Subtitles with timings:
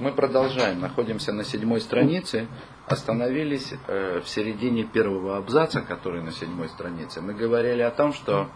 [0.00, 2.46] Мы продолжаем, находимся на седьмой странице,
[2.86, 7.20] остановились э, в середине первого абзаца, который на седьмой странице.
[7.20, 8.48] Мы говорили о том, что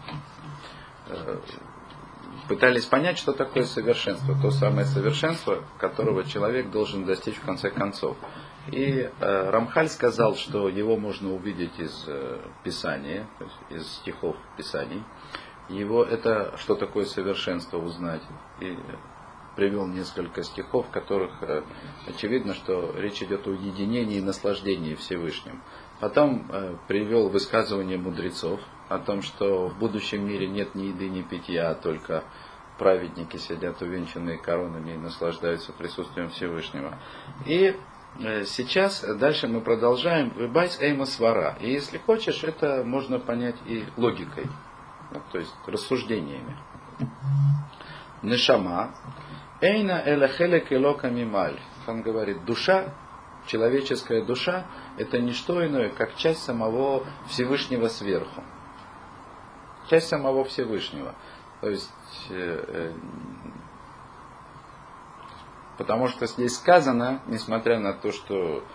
[1.07, 1.39] э,
[2.47, 8.15] пытались понять, что такое совершенство, то самое совершенство, которого человек должен достичь в конце концов.
[8.71, 12.07] И э, Рамхаль сказал, что его можно увидеть из
[12.63, 13.27] Писания,
[13.69, 15.03] из стихов Писаний.
[15.67, 18.21] Его это что такое совершенство узнать.
[18.61, 18.77] И
[19.55, 21.63] привел несколько стихов, в которых э,
[22.07, 25.61] очевидно, что речь идет о уединении и наслаждении Всевышним.
[25.99, 31.21] Потом э, привел высказывание мудрецов о том, что в будущем мире нет ни еды, ни
[31.21, 32.23] питья, а только
[32.77, 36.97] праведники сидят увенчанные коронами и наслаждаются присутствием Всевышнего.
[37.45, 37.75] И
[38.19, 41.57] э, сейчас дальше мы продолжаем «Выбайс эйма свара».
[41.61, 44.47] И если хочешь, это можно понять и логикой,
[45.31, 46.57] то есть рассуждениями.
[48.21, 48.95] Нешама,
[49.63, 51.57] Эйна элахелек элока мималь.
[51.87, 52.93] Он говорит, душа,
[53.47, 54.65] человеческая душа,
[54.97, 58.43] это не что иное, как часть самого Всевышнего сверху.
[59.89, 61.15] Часть самого Всевышнего.
[61.61, 61.93] То есть,
[62.29, 62.91] э, э,
[65.77, 68.65] потому что здесь сказано, несмотря на то, что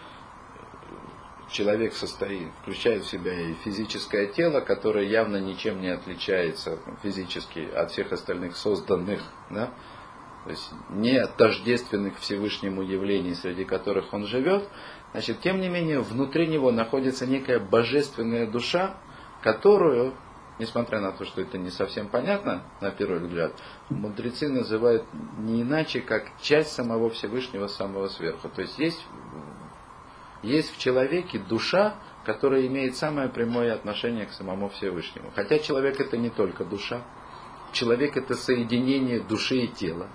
[1.50, 7.90] человек состоит, включает в себя и физическое тело, которое явно ничем не отличается физически от
[7.90, 9.70] всех остальных созданных, да,
[10.48, 14.66] то есть не тождественных Всевышнему явлений, среди которых он живет,
[15.12, 18.96] значит, тем не менее, внутри него находится некая божественная душа,
[19.42, 20.14] которую,
[20.58, 23.52] несмотря на то, что это не совсем понятно, на первый взгляд,
[23.90, 25.04] мудрецы называют
[25.36, 28.48] не иначе, как часть самого Всевышнего, самого сверху.
[28.48, 29.04] То есть есть,
[30.42, 35.30] есть в человеке душа, которая имеет самое прямое отношение к самому Всевышнему.
[35.34, 37.02] Хотя человек это не только душа,
[37.72, 40.08] человек это соединение души и тела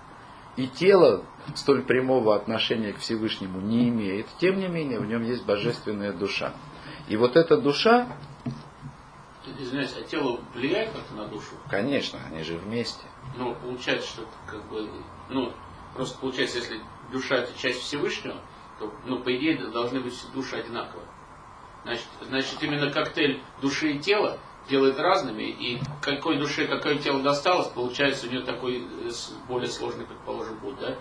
[0.56, 5.46] и тело столь прямого отношения к Всевышнему не имеет, тем не менее в нем есть
[5.46, 6.54] божественная душа.
[7.08, 8.08] И вот эта душа...
[9.59, 11.52] Извиняюсь, а тело влияет как-то на душу?
[11.69, 13.03] Конечно, они же вместе.
[13.38, 14.90] Ну, получается, что как бы...
[15.30, 15.52] Ну,
[15.96, 16.80] просто получается, если
[17.12, 18.38] душа это часть Всевышнего,
[18.80, 21.08] то, ну, по идее, должны быть души одинаковые.
[21.84, 27.68] Значит, значит, именно коктейль души и тела делает разными, и какой душе какое тело досталось,
[27.68, 29.12] получается у нее такой э,
[29.47, 30.96] более сложный, предположим, путь, да?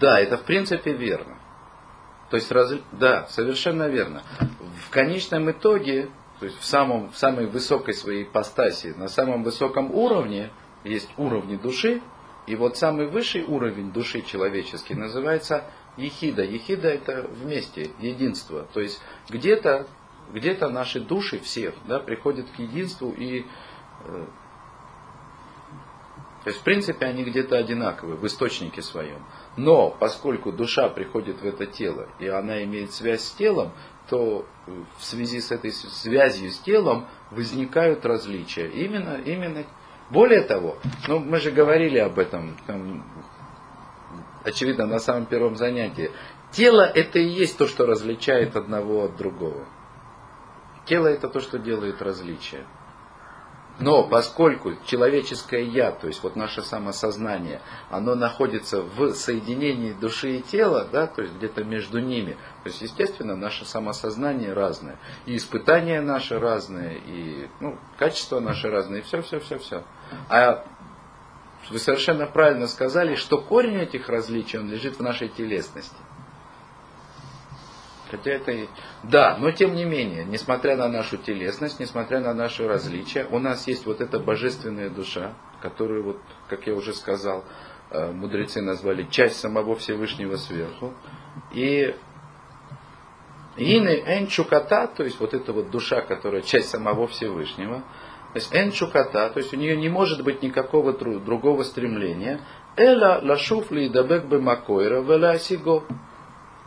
[0.00, 1.38] Да, это в принципе верно.
[2.30, 4.22] То есть, раз, да, совершенно верно.
[4.84, 9.92] В конечном итоге, то есть в, самом, в самой высокой своей ипостаси, на самом высоком
[9.92, 10.50] уровне,
[10.84, 12.02] есть уровни души,
[12.46, 15.64] и вот самый высший уровень души человеческий называется
[15.96, 16.42] ехида.
[16.44, 18.66] Ехида это вместе, единство.
[18.72, 19.86] То есть где-то
[20.32, 23.44] где-то наши души все да, приходят к единству и
[24.04, 24.26] э,
[26.46, 29.18] то есть, в принципе, они где-то одинаковы в источнике своем.
[29.56, 33.72] Но поскольку душа приходит в это тело, и она имеет связь с телом,
[34.08, 34.46] то
[34.96, 38.68] в связи с этой связью с телом возникают различия.
[38.68, 39.64] Именно, именно,
[40.10, 43.04] более того, ну, мы же говорили об этом, там,
[44.44, 46.12] очевидно, на самом первом занятии.
[46.52, 49.66] Тело это и есть то, что различает одного от другого.
[50.86, 52.64] Тело это то, что делает различие.
[53.78, 57.60] Но поскольку человеческое я, то есть вот наше самосознание,
[57.90, 62.80] оно находится в соединении души и тела, да, то есть где-то между ними, то есть,
[62.80, 69.20] естественно, наше самосознание разное, и испытания наши разные, и ну, качества наши разные, и все,
[69.20, 69.84] все, все, все.
[70.30, 70.64] А
[71.68, 75.96] вы совершенно правильно сказали, что корень этих различий, он лежит в нашей телесности.
[78.16, 78.66] Хотя это и...
[79.02, 83.66] Да, но тем не менее, несмотря на нашу телесность, несмотря на наши различия, у нас
[83.66, 87.44] есть вот эта божественная душа, которую, вот, как я уже сказал,
[87.90, 90.94] э, мудрецы назвали часть самого Всевышнего сверху.
[91.52, 91.94] И
[93.56, 97.80] Ины энчуката, то есть вот эта вот душа, которая часть самого Всевышнего,
[98.32, 102.40] то есть энчуката, то есть у нее не может быть никакого другого стремления,
[102.76, 105.84] эла лашуфли дабек бы макойра вела сиго.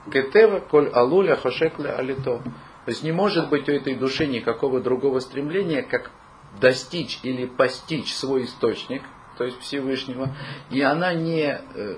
[0.10, 2.42] Кетева коль алуля хошекля алито.
[2.86, 6.12] То есть не может быть у этой души никакого другого стремления, как
[6.60, 9.04] достичь или постичь свой источник,
[9.38, 10.36] то есть Всевышнего,
[10.70, 11.98] и она не, э,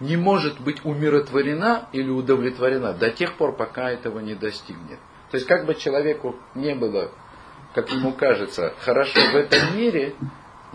[0.00, 4.98] не может быть умиротворена или удовлетворена до тех пор, пока этого не достигнет.
[5.30, 7.10] То есть как бы человеку не было,
[7.74, 10.14] как ему кажется, хорошо в этом мире,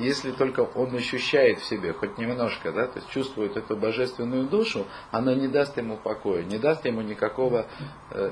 [0.02, 4.88] если только он ощущает в себе хоть немножко, да, то есть чувствует эту божественную душу,
[5.12, 7.68] она не даст ему покоя, не даст ему никакого
[8.12, 8.32] э,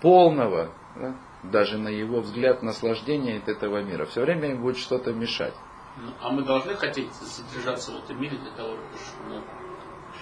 [0.00, 4.06] полного, да, даже на его взгляд, наслаждения от этого мира.
[4.06, 5.54] Все время ему будет что-то мешать.
[5.96, 9.44] Ну, а мы должны хотеть содержаться в этом мире для того, чтобы ну,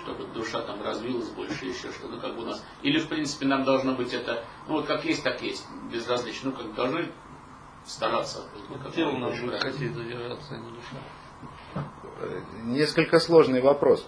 [0.03, 2.65] чтобы душа там развилась больше, еще что ну как бы у нас.
[2.83, 6.50] Или в принципе нам должно быть это, ну вот как есть, так есть, безразлично.
[6.50, 7.12] Ну как должны
[7.84, 8.44] стараться.
[8.69, 11.87] Ну, Тело нам будет хотеть задержаться, а не душа.
[12.64, 14.06] Несколько сложный вопрос.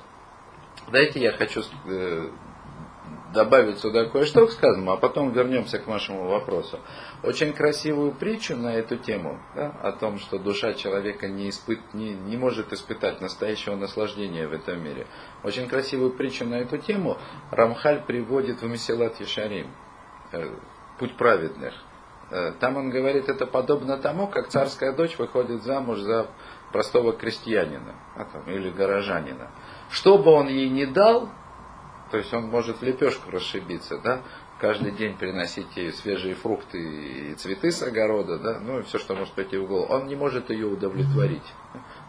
[0.91, 2.31] Дайте я хочу э,
[3.32, 6.79] добавить сюда кое-что к сказанному, а потом вернемся к вашему вопросу.
[7.23, 12.15] Очень красивую притчу на эту тему, да, о том, что душа человека не, испыт, не,
[12.15, 15.06] не может испытать настоящего наслаждения в этом мире.
[15.43, 17.19] Очень красивую притчу на эту тему
[17.50, 19.71] Рамхаль приводит в Месилат Ешарим,
[20.32, 20.55] э,
[20.99, 21.75] путь праведных.
[22.35, 26.27] Э, там он говорит, это подобно тому, как царская дочь выходит замуж за
[26.73, 29.53] простого крестьянина а там, или горожанина.
[29.89, 31.29] Что бы он ей не дал,
[32.11, 34.23] то есть он может лепешку расшибиться, да,
[34.59, 39.15] каждый день приносить ей свежие фрукты и цветы с огорода, да, ну и все, что
[39.15, 39.87] может пойти в голову.
[39.93, 41.47] Он не может ее удовлетворить.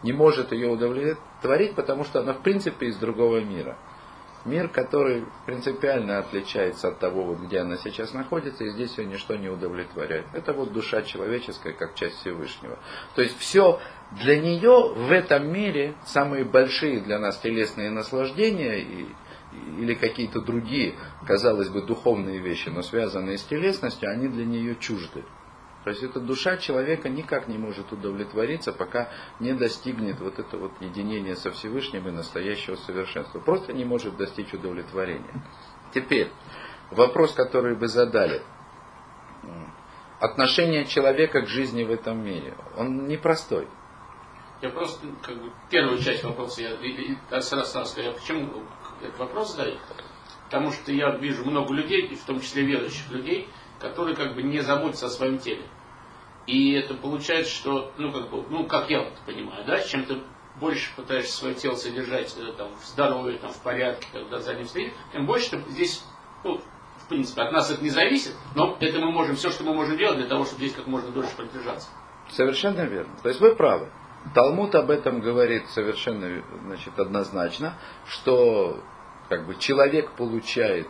[0.02, 3.78] Не может ее удовлетворить, потому что она в принципе из другого мира.
[4.46, 9.34] Мир, который принципиально отличается от того, вот, где она сейчас находится, и здесь ее ничто
[9.34, 10.26] не удовлетворяет.
[10.32, 12.78] Это вот душа человеческая, как часть Всевышнего.
[13.14, 13.80] То есть все
[14.12, 19.06] для нее в этом мире самые большие для нас телесные наслаждения и
[19.78, 20.94] или какие-то другие,
[21.26, 25.24] казалось бы, духовные вещи, но связанные с телесностью, они для нее чужды.
[25.86, 30.72] То есть эта душа человека никак не может удовлетвориться, пока не достигнет вот это вот
[30.80, 33.38] единения со Всевышним и настоящего совершенства.
[33.38, 35.44] Просто не может достичь удовлетворения.
[35.94, 36.32] Теперь,
[36.90, 38.42] вопрос, который вы задали.
[40.18, 43.68] Отношение человека к жизни в этом мире, он непростой.
[44.62, 48.64] Я просто, как бы, первую часть вопроса я, сразу, сразу скажу, почему
[49.00, 49.76] этот вопрос задаю?
[50.46, 53.48] Потому что я вижу много людей, в том числе верующих людей,
[53.78, 55.62] которые как бы не заботятся о своем теле.
[56.46, 60.22] И это получается, что, ну, как бы, ну, как я вот понимаю, да, чем ты
[60.60, 64.66] больше пытаешься свое тело содержать э, там, в здоровье, там, в порядке, когда за ним
[64.66, 66.04] стоит, тем больше ты здесь,
[66.44, 66.60] ну,
[66.98, 69.96] в принципе, от нас это не зависит, но это мы можем, все, что мы можем
[69.96, 71.88] делать для того, чтобы здесь как можно дольше продержаться.
[72.30, 73.12] Совершенно верно.
[73.22, 73.90] То есть вы правы.
[74.34, 77.74] Талмуд об этом говорит совершенно значит, однозначно,
[78.06, 78.82] что
[79.28, 80.88] как бы, человек получает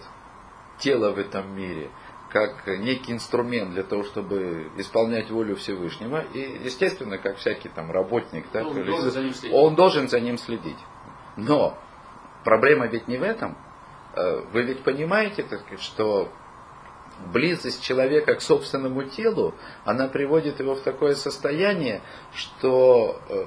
[0.78, 1.90] тело в этом мире
[2.36, 6.22] как некий инструмент для того, чтобы исполнять волю Всевышнего.
[6.34, 9.56] И, естественно, как всякий там работник, так, он, должен за ним следить.
[9.56, 10.78] он должен за ним следить.
[11.36, 11.78] Но
[12.44, 13.56] проблема ведь не в этом.
[14.14, 16.30] Э, вы ведь понимаете, так сказать, что
[17.32, 19.54] близость человека к собственному телу,
[19.86, 22.02] она приводит его в такое состояние,
[22.34, 23.44] что э,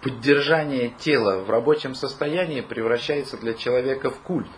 [0.00, 4.50] поддержание тела в рабочем состоянии превращается для человека в культ.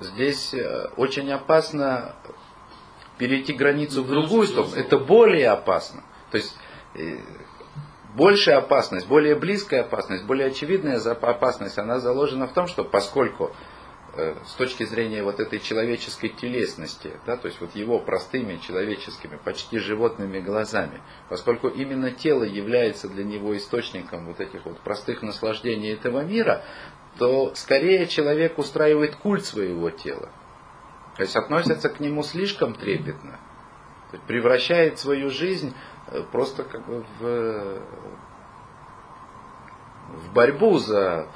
[0.00, 2.14] Здесь э, очень опасно
[3.18, 4.74] перейти границу в другую сторону.
[4.74, 6.04] Это более опасно.
[6.30, 6.56] То есть
[6.94, 7.18] э,
[8.14, 13.52] большая опасность, более близкая опасность, более очевидная опасность, она заложена в том, что поскольку
[14.14, 19.36] Э, с точки зрения вот этой человеческой телесности, да, то есть вот его простыми человеческими,
[19.36, 25.92] почти животными глазами, поскольку именно тело является для него источником вот этих вот простых наслаждений
[25.92, 26.64] этого мира,
[27.18, 30.28] то скорее человек устраивает культ своего тела.
[31.16, 33.38] То есть относится к нему слишком трепетно.
[34.26, 35.74] Превращает свою жизнь
[36.06, 37.82] э, просто как бы в,
[40.08, 41.28] в борьбу за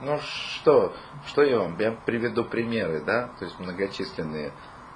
[0.00, 0.94] ну что,
[1.26, 4.52] что я вам, я приведу примеры, да, то есть многочисленные,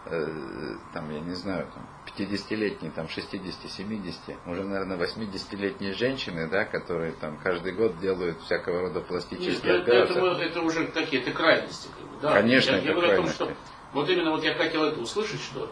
[0.07, 1.87] э, там, я не знаю, там,
[2.19, 9.01] 50-летние, там, 60-70, уже, наверное, 80-летние женщины, да, которые там каждый год делают всякого рода
[9.01, 10.17] пластические Нет, операции.
[10.17, 12.33] Это, это, это уже какие-то крайности, как бы, да.
[12.33, 13.43] Конечно, я, это я говорю крайности.
[13.43, 15.71] о том, что вот именно вот я хотел это услышать, что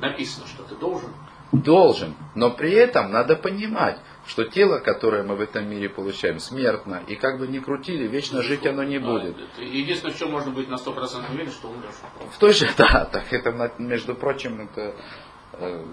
[0.00, 1.10] написано, что ты должен.
[1.52, 7.02] Должен, но при этом надо понимать, что тело, которое мы в этом мире получаем, смертно,
[7.06, 9.36] и как бы ни крутили, вечно жить оно не будет.
[9.58, 11.94] Единственное, в чем можно быть на 100% уверен, что умрешь.
[12.32, 14.96] В той же, да, так это, между прочим, это,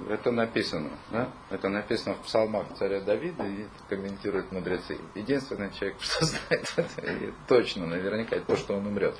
[0.09, 0.89] это написано.
[1.11, 1.29] Да?
[1.49, 4.97] Это написано в псалмах царя Давида, и это комментируют мудрецы.
[5.15, 9.15] Единственный человек, что знает это, точно, наверняка, то, что он умрет.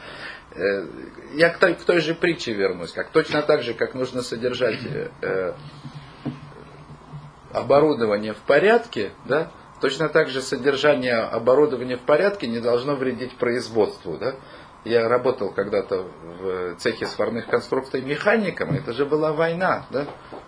[0.52, 0.86] Э,
[1.34, 4.80] я к той, к той же притче вернусь, как точно так же, как нужно содержать
[5.22, 5.54] э,
[7.54, 14.18] оборудование в порядке, да, точно так же содержание оборудования в порядке не должно вредить производству.
[14.18, 14.36] Да.
[14.84, 16.08] Я работал когда-то
[16.40, 19.86] в цехе сварных конструкций механиком, это же была война.
[19.92, 20.08] Да.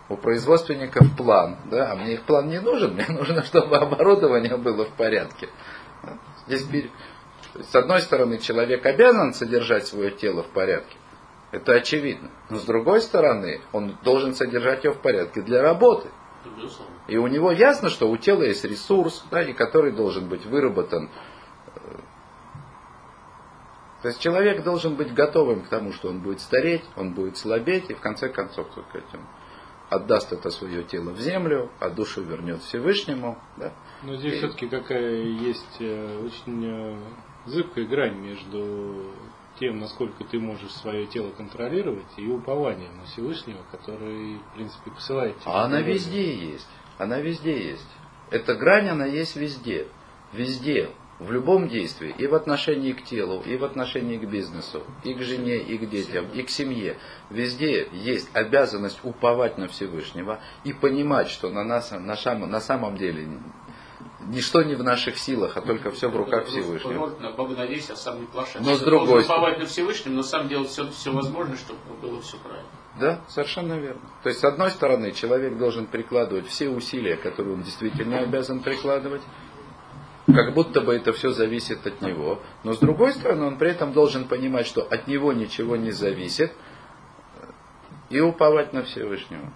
[0.10, 4.86] У производственников план, да, а мне их план не нужен, мне нужно, чтобы оборудование было
[4.86, 5.50] в порядке.
[6.48, 6.68] Здесь,
[7.54, 10.98] с одной стороны, человек обязан содержать свое тело в порядке,
[11.52, 12.30] это очевидно.
[12.50, 16.10] Но с другой стороны, он должен содержать его в порядке для работы.
[17.08, 21.10] И у него ясно, что у тела есть ресурс, да, и который должен быть выработан.
[24.06, 27.90] То есть человек должен быть готовым к тому, что он будет стареть, он будет слабеть,
[27.90, 29.22] и в конце концов, так сказать, он
[29.90, 33.40] отдаст это свое тело в землю, а душу вернет Всевышнему.
[33.58, 33.74] Да.
[34.04, 36.98] Но здесь все-таки какая есть э, очень э,
[37.48, 39.12] зыбкая грань между
[39.60, 45.40] тем, насколько ты можешь свое тело контролировать, и упованием на Всевышнего, который, в принципе, посылает
[45.40, 45.52] тебя.
[45.52, 46.70] А она везде есть.
[47.00, 47.90] Она везде есть.
[48.30, 49.88] Эта грань, она есть везде.
[50.32, 50.92] Везде.
[51.18, 52.14] В любом действии.
[52.18, 55.90] И в отношении к телу, и в отношении к бизнесу, и к жене, и к
[55.90, 56.98] детям, и к семье.
[57.30, 62.98] Везде есть обязанность уповать на Всевышнего и понимать, что на, нас, на, шам, на самом
[62.98, 63.30] деле
[64.28, 67.16] ничто не в наших силах, а только все в руках Всевышнего.
[67.20, 68.28] На Бога надеюсь, а сам не.
[68.60, 69.60] Но с другой стороны.
[69.60, 72.70] на Всевышнем, но сам делать все, все возможное, чтобы было все правильно.
[73.00, 74.02] Да, совершенно верно.
[74.24, 79.22] То есть, с одной стороны, человек должен прикладывать все усилия, которые он действительно обязан прикладывать,
[80.28, 82.42] как будто бы это все зависит от него.
[82.64, 86.52] Но с другой стороны, он при этом должен понимать, что от него ничего не зависит,
[88.10, 89.52] и уповать на Всевышнего.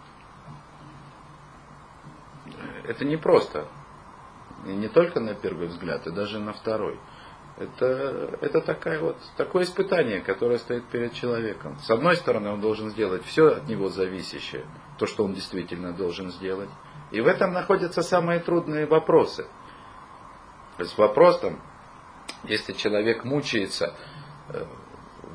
[2.88, 3.67] Это не просто.
[4.65, 6.99] И не только на первый взгляд, и даже на второй.
[7.57, 11.77] Это, это такая вот, такое испытание, которое стоит перед человеком.
[11.79, 14.65] С одной стороны, он должен сделать все от него зависящее,
[14.97, 16.69] то, что он действительно должен сделать.
[17.11, 19.45] И в этом находятся самые трудные вопросы–
[20.79, 21.59] то есть вопрос там,
[22.45, 23.93] если человек мучается,
[24.48, 24.63] э,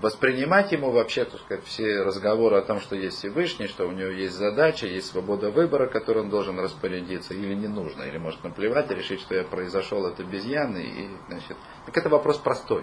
[0.00, 4.08] воспринимать ему вообще, так сказать, все разговоры о том, что есть Всевышний, что у него
[4.08, 8.90] есть задача, есть свобода выбора, которой он должен распорядиться, или не нужно, или может наплевать
[8.90, 12.82] и решить, что я произошел от обезьяны, и, значит, так это вопрос простой.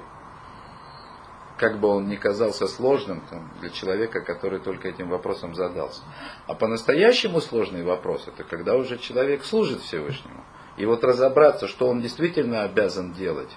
[1.58, 6.03] Как бы он ни казался сложным там, для человека, который только этим вопросом задался.
[6.46, 10.44] А по-настоящему сложный вопрос, это когда уже человек служит Всевышнему.
[10.78, 13.56] И вот разобраться, что он действительно обязан делать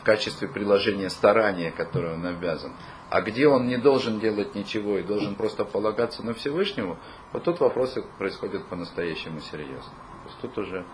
[0.00, 2.72] в качестве приложения старания, которое он обязан,
[3.08, 6.98] а где он не должен делать ничего и должен просто полагаться на Всевышнего,
[7.32, 9.92] вот тут вопросы происходят по-настоящему серьезно.
[10.22, 10.84] То есть тут уже...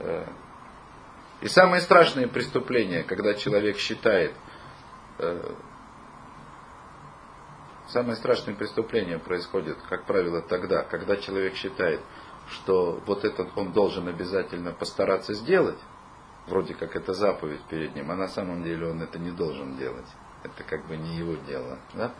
[0.00, 0.26] Э,
[1.40, 4.32] и самые страшные преступления, когда человек считает,
[5.18, 5.54] э,
[7.88, 12.00] самые страшные преступления происходят, как правило, тогда, когда человек считает,
[12.50, 15.78] что вот этот он должен обязательно постараться сделать,
[16.46, 20.06] вроде как это заповедь перед ним, а на самом деле он это не должен делать.
[20.42, 21.78] Это как бы не его дело.
[21.94, 22.12] Да?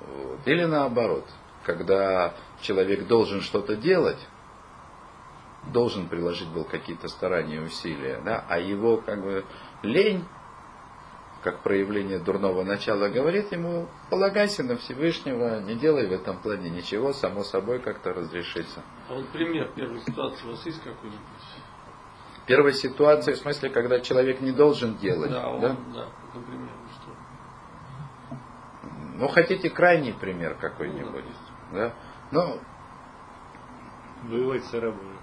[0.00, 0.40] Вот.
[0.46, 1.24] Или наоборот,
[1.64, 4.18] когда человек должен что-то делать,
[5.72, 9.44] должен приложить был какие-то старания и усилия, да, а его как бы
[9.82, 10.24] лень
[11.42, 17.12] как проявление дурного начала, говорит ему, полагайся на Всевышнего, не делай в этом плане ничего,
[17.12, 18.82] само собой как-то разрешится.
[19.08, 21.20] А вот пример первой ситуации у вас есть какой-нибудь?
[22.46, 25.30] Первой ситуации, в смысле, когда человек не должен делать.
[25.30, 25.76] Да, он, да?
[25.94, 28.36] да например, что?
[29.16, 31.24] Ну, хотите крайний пример какой-нибудь.
[31.72, 31.88] Ну, да.
[31.88, 31.94] да?
[32.30, 32.60] Ну,
[34.24, 35.17] Воевать с арабами.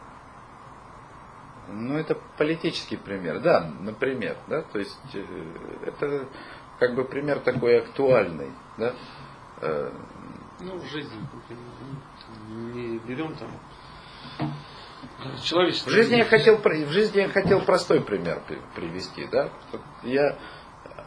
[1.67, 5.23] Ну, это политический пример, да, например, да, то есть э,
[5.85, 6.27] это
[6.79, 8.93] как бы пример такой актуальный, да.
[9.61, 9.91] Э,
[10.59, 11.17] ну, в жизни,
[12.73, 13.49] не берем там
[15.43, 15.89] человечество.
[15.89, 18.41] В жизни я хотел, в жизни я хотел простой пример
[18.75, 19.49] привести, да.
[20.03, 20.37] Я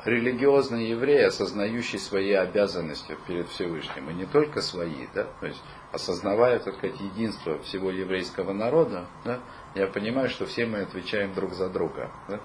[0.04, 5.62] религиозный еврей, осознающий свои обязанности перед Всевышним, и не только свои, да, то есть
[5.92, 9.40] осознавая, так сказать, единство всего еврейского народа, да,
[9.78, 12.10] я понимаю, что все мы отвечаем друг за друга.
[12.28, 12.40] Да?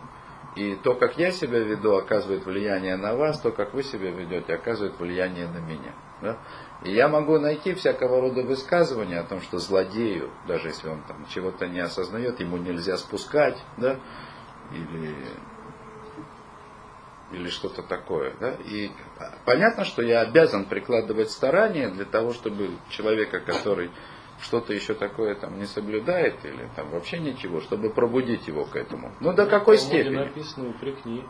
[0.56, 4.54] И то, как я себя веду, оказывает влияние на вас, то, как вы себя ведете,
[4.54, 5.94] оказывает влияние на меня.
[6.22, 6.38] Да?
[6.84, 11.26] И я могу найти всякого рода высказывания о том, что злодею, даже если он там
[11.28, 14.00] чего-то не осознает, ему нельзя спускать, да,
[14.72, 15.16] или,
[17.32, 18.36] или что-то такое.
[18.40, 18.52] Да?
[18.66, 18.92] И
[19.46, 23.90] понятно, что я обязан прикладывать старания для того, чтобы человека, который
[24.44, 29.12] что-то еще такое там не соблюдает или там вообще ничего, чтобы пробудить его к этому.
[29.20, 30.18] Ну до какой степени?
[30.18, 31.24] написано упрекни.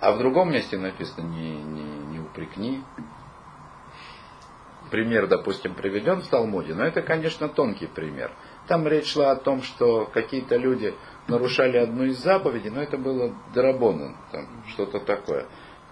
[0.00, 2.82] А в другом месте написано не, не, не упрекни.
[4.90, 8.30] Пример, допустим, приведен в Талмуде, но это, конечно, тонкий пример.
[8.66, 10.94] Там речь шла о том, что какие-то люди
[11.28, 15.46] нарушали одну из заповедей, но это было Дарабонан, там что-то такое.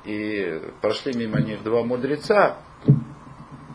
[0.05, 2.59] И прошли мимо них два мудреца,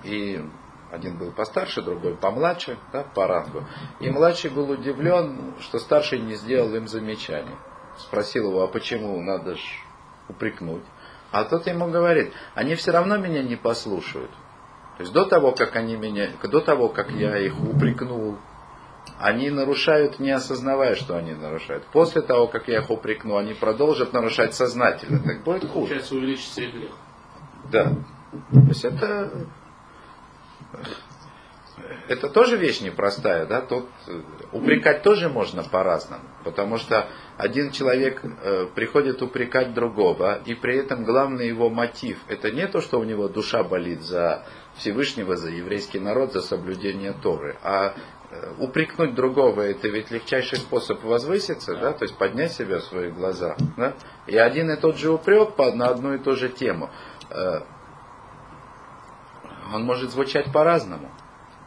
[0.04, 0.44] и
[0.92, 3.64] один был постарше, другой помладше, да, по рангу.
[4.00, 7.58] И младший был удивлен, что старший не сделал им замечания.
[7.98, 9.62] Спросил его, а почему надо ж
[10.30, 10.84] упрекнуть?
[11.32, 14.32] А тот ему говорит, они все равно меня не послушают.
[14.98, 18.38] То есть до того, как они меня, до того, как я их упрекнул,
[19.20, 21.86] они нарушают, не осознавая, что они нарушают.
[21.88, 25.20] После того, как я их упрекну, они продолжат нарушать сознательно.
[25.20, 25.74] Так будет хуже.
[25.74, 26.92] Получается, увеличится и грех.
[27.72, 27.94] Да.
[28.52, 29.32] То есть это,
[32.08, 38.22] это тоже вещь непростая, да, тут э, упрекать тоже можно по-разному, потому что один человек
[38.24, 43.04] э, приходит упрекать другого, и при этом главный его мотив, это не то, что у
[43.04, 47.96] него душа болит за Всевышнего, за еврейский народ, за соблюдение Торы, а
[48.30, 53.10] э, упрекнуть другого, это ведь легчайший способ возвыситься, да, то есть поднять себя в свои
[53.12, 53.94] глаза, да,
[54.28, 56.90] и один и тот же упрек на одну и ту же тему,
[59.74, 61.10] он может звучать по-разному.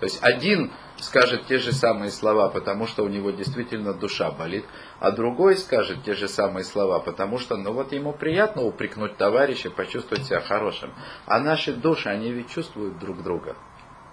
[0.00, 4.64] То есть один скажет те же самые слова, потому что у него действительно душа болит,
[5.00, 9.70] а другой скажет те же самые слова, потому что, ну вот ему приятно упрекнуть товарища,
[9.70, 10.92] почувствовать себя хорошим.
[11.26, 13.56] А наши души, они ведь чувствуют друг друга.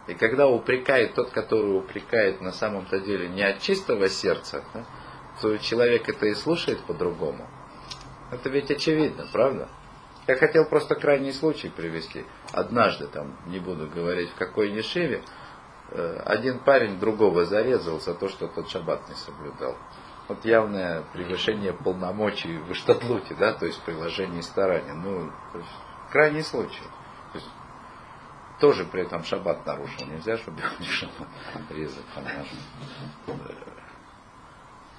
[0.07, 4.85] И когда упрекает тот, который упрекает на самом-то деле не от чистого сердца, да,
[5.41, 7.47] то человек это и слушает по-другому.
[8.31, 9.67] Это ведь очевидно, правда?
[10.27, 12.25] Я хотел просто крайний случай привести.
[12.55, 15.21] Однажды, там, не буду говорить в какой Ешиве,
[15.89, 19.77] Э, один парень другого зарезал за то, что тот шаббат не соблюдал.
[20.27, 24.93] Вот явное превышение полномочий в Иштадлуте, да, то есть приложение старания.
[24.93, 25.31] Ну,
[26.11, 26.83] крайний случай.
[27.31, 27.49] То есть,
[28.59, 30.07] тоже при этом шаббат нарушил.
[30.07, 31.27] Нельзя, чтобы шаббат
[31.69, 32.25] резать там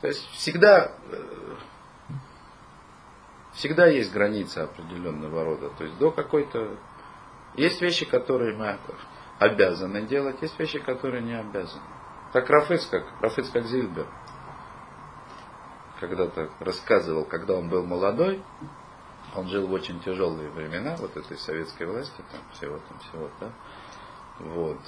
[0.03, 1.57] То есть всегда, э,
[3.55, 5.71] всегда есть граница определенного рода.
[5.71, 6.77] То есть до какой-то...
[7.57, 8.79] Есть вещи, которые мы
[9.39, 11.83] обязаны делать, есть вещи, которые не обязаны.
[12.33, 14.07] Так Рафыцкак, Рафыцкак Зильбер
[16.01, 18.43] когда-то рассказывал, когда он был молодой,
[19.35, 23.53] он жил в очень тяжелые времена, вот этой советской власти, там всего там всего, да,
[24.41, 24.79] вот.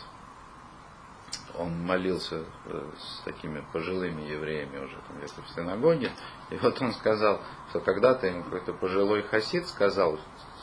[1.55, 6.13] Он молился э, с такими пожилыми евреями уже там где-то в синагоге,
[6.51, 10.19] и вот он сказал, что когда-то ему какой-то пожилой хасид сказал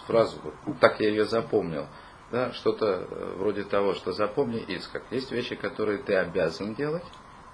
[0.08, 1.88] фразу, вот так я ее запомнил–
[2.32, 5.04] да, что-то э, вроде того, что запомни Ицхак.
[5.12, 7.04] Есть вещи, которые ты обязан делать,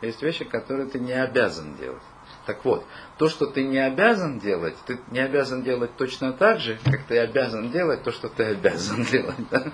[0.01, 2.01] есть вещи, которые ты не обязан делать.
[2.45, 2.83] Так вот,
[3.17, 7.19] то, что ты не обязан делать, ты не обязан делать точно так же, как ты
[7.19, 9.35] обязан делать то, что ты обязан делать.
[9.51, 9.71] Да?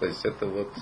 [0.00, 0.72] То есть это вот,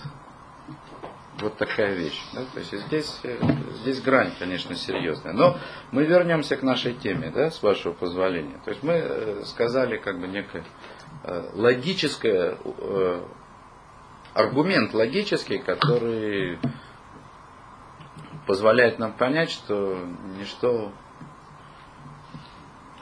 [1.40, 2.20] вот такая вещь.
[2.35, 2.42] Да?
[2.53, 3.37] То есть здесь, э,
[3.83, 5.33] здесь грань, конечно, серьезная.
[5.33, 5.59] Но
[5.90, 8.61] мы вернемся к нашей теме, да, с вашего позволения.
[8.64, 10.64] То есть мы э, сказали как бы некое
[11.55, 12.59] логическое
[14.35, 16.59] аргумент логический, который
[18.47, 19.99] позволяет нам понять, что
[20.38, 20.92] ничто,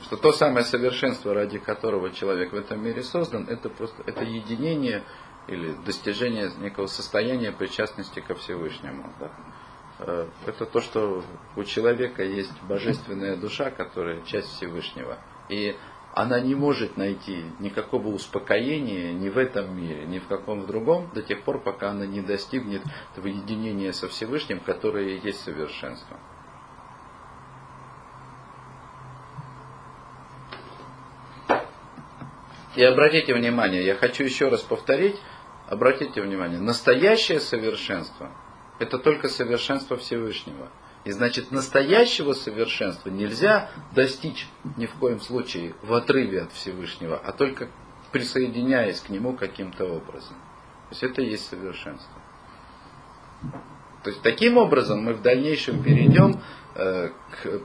[0.03, 5.03] что то самое совершенство, ради которого человек в этом мире создан, это просто это единение
[5.49, 9.13] или достижение некого состояния причастности ко Всевышнему.
[9.19, 9.31] Да.
[9.99, 11.25] Э, это то, что
[11.57, 15.19] у человека есть божественная душа, которая часть Всевышнего.
[15.49, 15.77] И
[16.15, 21.23] она не может найти никакого успокоения ни в этом мире, ни в каком другом, до
[21.23, 26.19] тех пор, пока она не достигнет этого единения со Всевышним, которое и есть совершенство.
[32.75, 35.17] И обратите внимание, я хочу еще раз повторить,
[35.69, 38.31] обратите внимание, настоящее совершенство–
[38.79, 40.69] это только совершенство Всевышнего–
[41.05, 47.33] и значит, настоящего совершенства нельзя достичь ни в коем случае в отрыве от Всевышнего, а
[47.33, 47.69] только
[48.13, 50.37] присоединяясь к нему каким-то образом.
[50.91, 52.21] То есть это и есть совершенство.
[54.05, 56.41] То есть таким образом мы в дальнейшем перейдем
[56.75, 57.63] э, к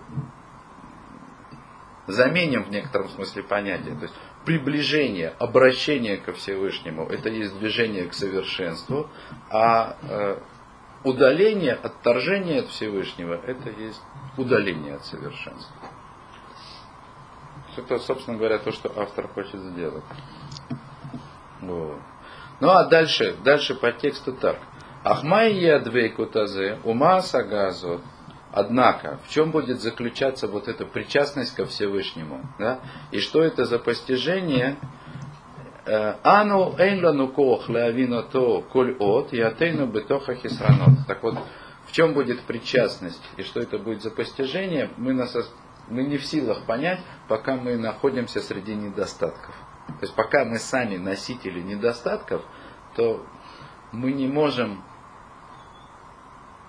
[2.08, 3.96] заменим в некотором смысле понятия.
[3.96, 4.14] То есть
[4.46, 9.10] приближение, обращение ко Всевышнему, это есть движение к совершенству,
[9.50, 10.38] а э,
[11.04, 14.02] удаление, отторжение от Всевышнего, это есть
[14.38, 15.76] удаление от совершенства.
[17.76, 20.04] Это, собственно говоря, то, что автор хочет сделать.
[21.62, 22.00] Вот.
[22.60, 24.58] Ну а дальше, дальше по тексту так.
[25.04, 28.02] Ахмай ядвей кутазе, ума сагазот.
[28.52, 32.42] Однако, в чем будет заключаться вот эта причастность ко Всевышнему?
[32.58, 32.80] Да?
[33.12, 34.78] И что это за постижение,
[36.24, 37.68] Ану эйнлану кох
[38.32, 41.08] то коль от, и атейну бетоха хисранот.
[41.08, 41.38] Так вот,
[41.86, 45.36] в чем будет причастность и что это будет за постижение, мы, нас,
[45.88, 49.56] мы не в силах понять, пока мы находимся среди недостатков.
[49.88, 52.44] То есть пока мы сами носители недостатков,
[52.96, 53.26] то
[53.94, 54.84] мы не можем,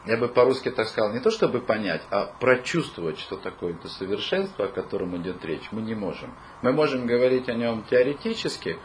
[0.07, 4.67] я бы по-русски так сказал, не то чтобы понять, а прочувствовать, что такое это совершенство,
[4.67, 6.33] о котором идет речь, мы не можем.
[6.63, 8.79] Мы можем говорить о нем теоретически,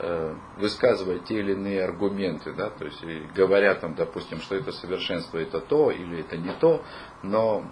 [0.00, 5.38] э, высказывать те или иные аргументы, да, то есть говоря там, допустим, что это совершенство
[5.38, 6.82] это то или это не то,
[7.22, 7.64] но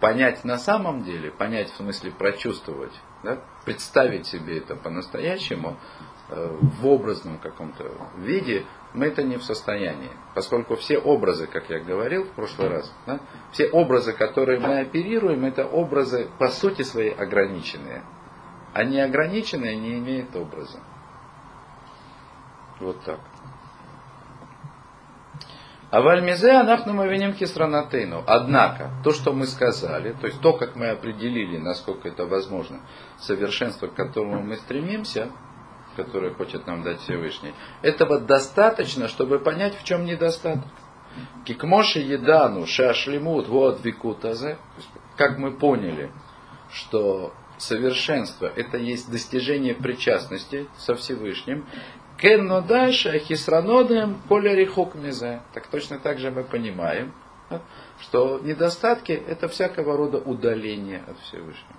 [0.00, 2.92] понять на самом деле, понять в смысле прочувствовать,
[3.22, 5.76] да, представить себе это по-настоящему
[6.28, 10.10] э, в образном каком-то виде, мы это не в состоянии.
[10.34, 13.20] Поскольку все образы, как я говорил в прошлый раз, да,
[13.52, 18.02] все образы, которые мы оперируем, это образы по сути своей ограниченные.
[18.72, 20.78] А неограниченные не имеют образа.
[22.80, 23.20] Вот так.
[25.90, 28.22] А в Альмизе анахну мы виним хисранатейну.
[28.26, 32.80] Однако, то, что мы сказали, то есть то, как мы определили, насколько это возможно,
[33.18, 35.30] совершенство, к которому мы стремимся,
[35.96, 40.64] которое хочет нам дать Всевышний, этого достаточно, чтобы понять, в чем недостаток.
[41.44, 44.58] Кикмоши едану шашлимут вот викутазе.
[45.16, 46.12] Как мы поняли,
[46.70, 51.66] что совершенство это есть достижение причастности со Всевышним.
[52.18, 55.40] Кенно дальше хисранодем полярихок мизе.
[55.54, 57.12] Так точно так же мы понимаем,
[58.00, 61.76] что недостатки это всякого рода удаление от Всевышнего.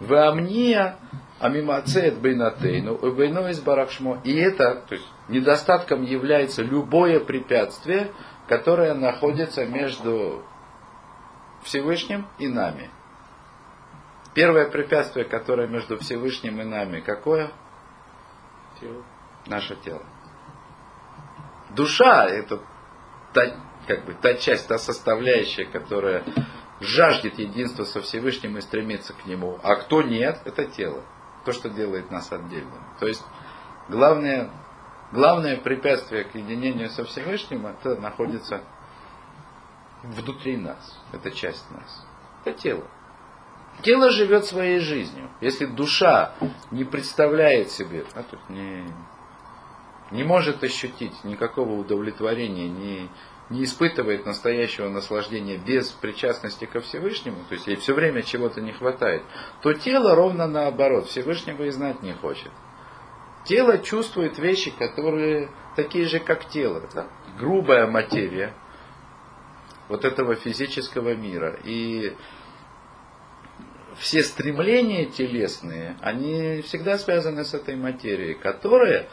[0.00, 0.96] В амния
[1.40, 4.20] амимацет бейнатейну, бейно из барахшмо.
[4.24, 8.12] И это, то есть недостатком является любое препятствие,
[8.48, 10.42] которое находится между
[11.64, 12.88] Всевышним и нами.
[14.34, 17.50] Первое препятствие, которое между Всевышним и нами, какое?
[18.82, 19.04] Тело.
[19.46, 20.02] Наше тело.
[21.70, 22.60] Душа это
[23.32, 26.24] та, как бы, та часть, та составляющая, которая
[26.80, 29.60] жаждет единства со Всевышним и стремится к нему.
[29.62, 31.04] А кто нет, это тело.
[31.44, 32.82] То, что делает нас отдельным.
[32.98, 33.24] То есть
[33.88, 34.50] главное,
[35.12, 38.62] главное препятствие к единению со Всевышним, это находится
[40.02, 40.98] внутри нас.
[41.12, 42.06] Это часть нас.
[42.44, 42.84] Это тело.
[43.80, 45.28] Тело живет своей жизнью.
[45.40, 46.34] Если душа
[46.70, 48.84] не представляет себе, а тут не,
[50.10, 53.08] не может ощутить никакого удовлетворения, не,
[53.50, 58.72] не испытывает настоящего наслаждения без причастности ко Всевышнему, то есть ей все время чего-то не
[58.72, 59.22] хватает,
[59.62, 62.50] то тело ровно наоборот, Всевышнего и знать не хочет.
[63.44, 66.82] Тело чувствует вещи, которые такие же, как тело.
[66.94, 67.08] Да?
[67.38, 68.54] Грубая материя
[69.88, 71.58] вот этого физического мира.
[71.64, 72.16] И
[74.02, 79.08] все стремления телесные, они всегда связаны с этой материей, которая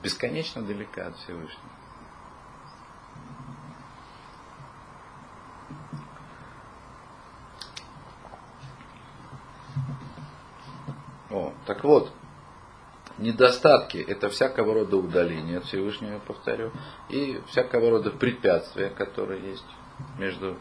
[0.00, 1.70] бесконечно далека от Всевышнего.
[11.30, 12.12] О, так вот,
[13.18, 16.70] недостатки это всякого рода удаление от Всевышнего, я повторю,
[17.08, 19.66] и всякого рода препятствия, которые есть
[20.16, 20.56] между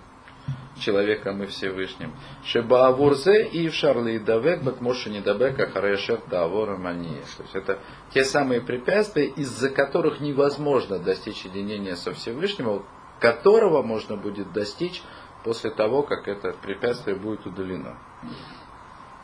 [0.80, 2.14] человеком и Всевышним.
[2.44, 7.22] Шебаавурзе и в Шарли Давек Бакмоши Недабека Харешев Давора Мания.
[7.38, 7.80] То есть это
[8.14, 12.86] те самые препятствия, из-за которых невозможно достичь единения со Всевышним,
[13.20, 15.02] которого можно будет достичь
[15.44, 17.98] после того, как это препятствие будет удалено.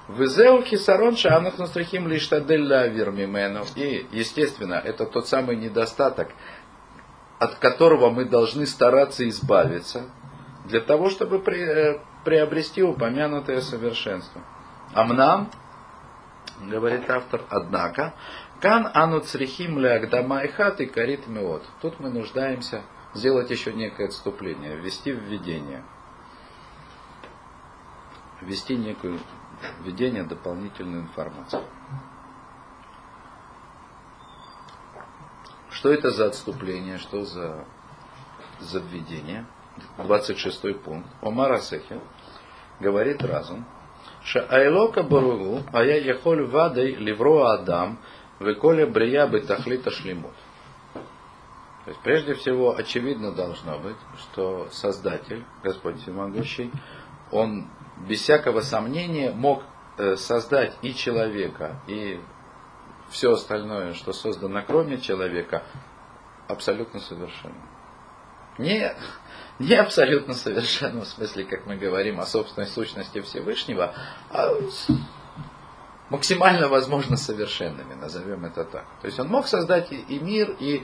[0.07, 3.63] Везеу хисарон шанах настрахим лишь таделля мимену.
[3.75, 6.29] И, естественно, это тот самый недостаток,
[7.39, 10.03] от которого мы должны стараться избавиться,
[10.65, 14.41] для того, чтобы при, приобрести упомянутое совершенство.
[14.93, 15.49] Амнам,
[16.61, 18.13] говорит автор, однако,
[18.61, 19.79] кан ану црихим
[20.81, 21.63] и карит меот.
[21.81, 22.81] Тут мы нуждаемся
[23.13, 25.83] сделать еще некое отступление, ввести введение.
[28.41, 29.19] Ввести некую
[29.79, 31.63] введение дополнительную информацию.
[35.69, 37.65] Что это за отступление, что за,
[38.59, 39.45] за введение?
[39.97, 41.07] 26 пункт.
[41.21, 42.01] Омара Сехер
[42.79, 43.65] говорит разум.
[44.23, 47.99] Шаайлока Баругу, а я яхоль вадой ливро Адам,
[48.39, 50.33] веколя брия бы тахлита шлемут.
[50.93, 56.71] То есть, прежде всего, очевидно должно быть, что Создатель, Господь Всемогущий,
[57.31, 57.69] Он
[58.07, 59.63] без всякого сомнения мог
[59.97, 62.19] э, создать и человека, и
[63.09, 65.63] все остальное, что создано кроме человека,
[66.47, 67.61] абсолютно совершенно.
[68.57, 68.95] Не,
[69.59, 73.93] не абсолютно совершенно, в смысле, как мы говорим о собственной сущности Всевышнего,
[74.29, 74.53] а
[76.09, 78.85] максимально возможно совершенными, назовем это так.
[79.01, 80.83] То есть он мог создать и мир, и,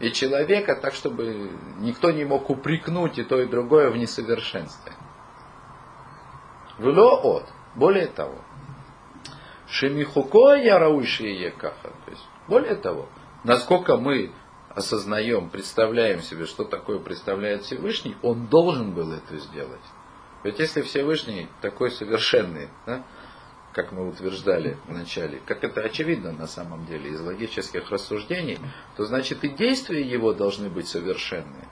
[0.00, 4.92] и человека так, чтобы никто не мог упрекнуть и то, и другое в несовершенстве.
[6.78, 7.46] Вло от.
[7.74, 8.38] Более того,
[9.68, 11.88] Шемихуко ярауиши екаха.
[12.04, 13.08] То есть, более того,
[13.44, 14.32] насколько мы
[14.74, 19.80] осознаем, представляем себе, что такое представляет Всевышний, он должен был это сделать.
[20.44, 23.04] Ведь если Всевышний такой совершенный, да,
[23.72, 28.58] как мы утверждали в начале, как это очевидно на самом деле из логических рассуждений,
[28.96, 31.68] то значит и действия его должны быть совершенные.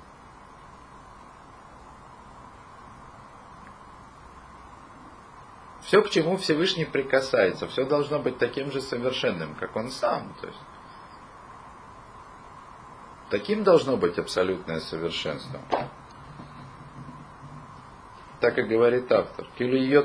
[5.83, 10.37] Все, к чему Всевышний прикасается, все должно быть таким же совершенным, как он сам.
[10.41, 10.59] То есть,
[13.31, 15.61] таким должно быть абсолютное совершенство.
[18.41, 19.47] Так и говорит автор.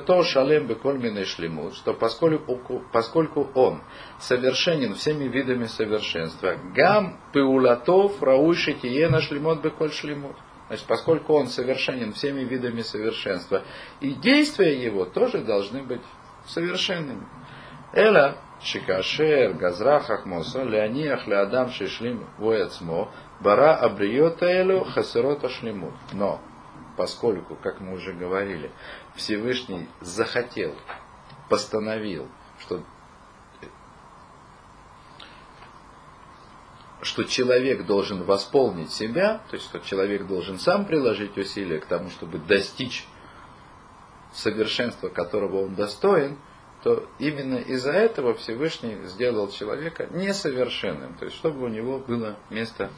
[0.06, 3.82] то шалем бекольминой шлемут, что поскольку, поскольку он
[4.20, 10.36] совершенен всеми видами совершенства, гам пеулатов рауиши тиена шлемот беколь шлемут.
[10.68, 13.64] Значит, поскольку он совершенен всеми видами совершенства,
[14.02, 16.02] и действия его тоже должны быть
[16.46, 17.26] совершенными.
[17.94, 25.94] Эла шикашер газрахах моса леониях леадам шишлим воецмо бара абриота элю хасерота шлимут.
[26.14, 26.42] Но,
[26.98, 28.72] поскольку, как мы уже говорили,
[29.16, 30.74] Всевышний захотел,
[31.50, 32.28] постановил,
[32.60, 32.84] что
[37.02, 42.10] что человек должен восполнить себя, то есть что человек должен сам приложить усилия к тому,
[42.10, 43.06] чтобы достичь
[44.34, 46.40] совершенства, которого он достоин,
[46.86, 52.92] то именно из-за этого Всевышний сделал человека несовершенным, то есть чтобы у него было место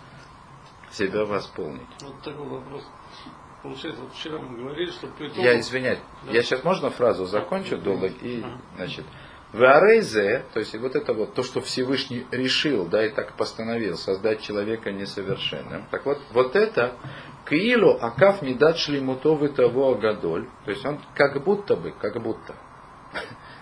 [0.91, 1.87] себя восполнить.
[2.01, 2.83] Вот такой вопрос.
[3.63, 5.41] Получается, вот вчера мы говорили, что при том...
[5.41, 6.33] Я извиняюсь, да.
[6.33, 8.43] я сейчас можно фразу закончу, долго, и,
[8.75, 9.05] значит,
[9.53, 14.41] Варейзе, то есть вот это вот то, что Всевышний решил, да, и так постановил, создать
[14.41, 15.85] человека несовершенным.
[15.91, 16.97] Так вот, вот это
[17.49, 20.49] Киилу Акав не дат шлимутовы того Агадоль.
[20.65, 22.53] То есть он как будто бы, как будто.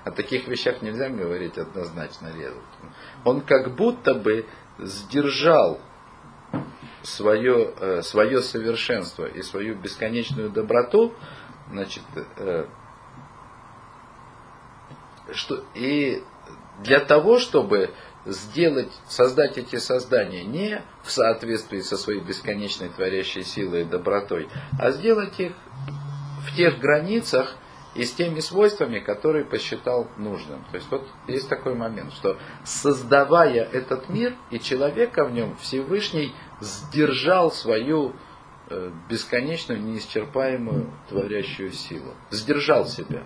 [0.05, 2.61] О таких вещах нельзя говорить однозначно резать.
[3.23, 4.45] Он как будто бы
[4.77, 5.81] сдержал
[7.01, 11.15] свое, э, свое совершенство и свою бесконечную доброту,
[11.71, 12.03] значит,
[12.37, 12.67] э,
[15.33, 16.23] что, и
[16.83, 17.89] для того, чтобы
[18.25, 24.91] сделать, создать эти создания не в соответствии со своей бесконечной творящей силой и добротой, а
[24.91, 25.53] сделать их
[26.47, 27.55] в тех границах
[27.95, 30.63] и с теми свойствами, которые посчитал нужным.
[30.71, 36.33] То есть вот есть такой момент, что создавая этот мир и человека в нем, Всевышний
[36.59, 38.13] сдержал свою
[38.69, 42.13] э, бесконечную, неисчерпаемую творящую силу.
[42.31, 43.25] Сдержал себя.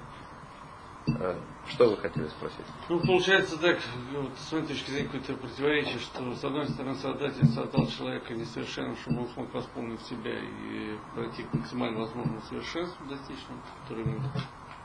[1.08, 1.36] Э,
[1.70, 2.66] что вы хотели спросить?
[2.90, 3.80] Ну, получается так,
[4.14, 8.96] вот, с моей точки зрения, какое-то противоречие, что с одной стороны Создатель создал человека несовершенным,
[8.98, 13.40] чтобы он смог восполнить себя и пройти к максимально возможному совершенству достичь,
[13.84, 14.20] который мы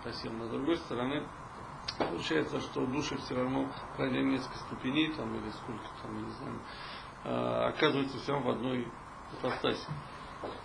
[0.04, 0.38] просим.
[0.38, 1.26] Но с другой стороны,
[1.98, 6.60] получается, что души все равно, пройдя несколько ступеней, там, или сколько там, я не знаю,
[7.24, 8.88] а, оказываются все равно в одной
[9.32, 9.86] ипостаси.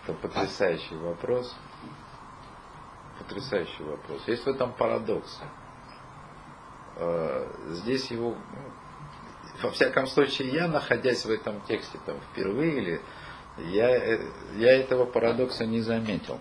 [0.04, 1.56] Это потрясающий вопрос.
[3.18, 4.28] Потрясающий вопрос.
[4.28, 5.40] Есть в этом парадокс.
[6.98, 8.72] Э, здесь его, ну,
[9.64, 13.02] во всяком случае, я, находясь в этом тексте там, впервые, или,
[13.70, 16.40] я, э, я этого парадокса не заметил.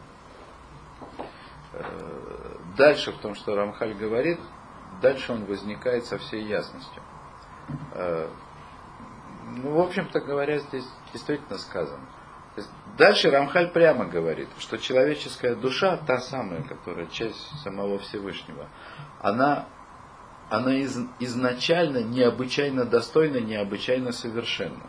[2.79, 4.39] Э, дальше в том, что Рамхаль говорит,
[5.03, 7.03] дальше он возникает со всей ясностью.
[9.51, 12.05] Ну, в общем-то говоря, здесь действительно сказано.
[12.97, 18.69] Дальше Рамхаль прямо говорит, что человеческая душа, та самая, которая часть самого Всевышнего,
[19.21, 19.67] она
[20.51, 24.87] она из, изначально необычайно достойна, необычайно совершенна.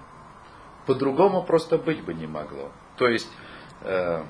[0.85, 2.71] По-другому просто быть бы не могло.
[2.95, 3.29] То есть,
[3.81, 4.23] э,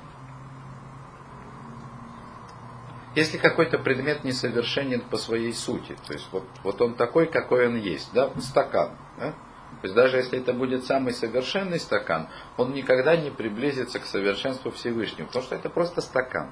[3.15, 7.77] если какой-то предмет несовершенен по своей сути, то есть вот, вот он такой, какой он
[7.77, 9.31] есть, да, стакан, да?
[9.31, 14.71] то есть даже если это будет самый совершенный стакан, он никогда не приблизится к совершенству
[14.71, 16.51] Всевышнего, потому что это просто стакан.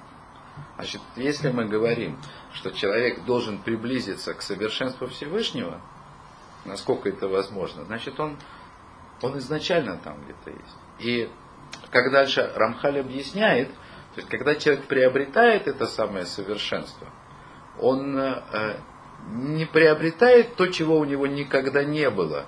[0.75, 2.17] Значит, если мы говорим,
[2.53, 5.81] что человек должен приблизиться к совершенству Всевышнего,
[6.65, 8.37] насколько это возможно, значит, он,
[9.21, 10.77] он изначально там где-то есть.
[10.99, 11.29] И
[11.91, 13.69] как дальше Рамхаль объясняет,
[14.17, 17.07] то есть, когда человек приобретает это самое совершенство,
[17.79, 18.79] он э,
[19.27, 22.47] не приобретает то, чего у него никогда не было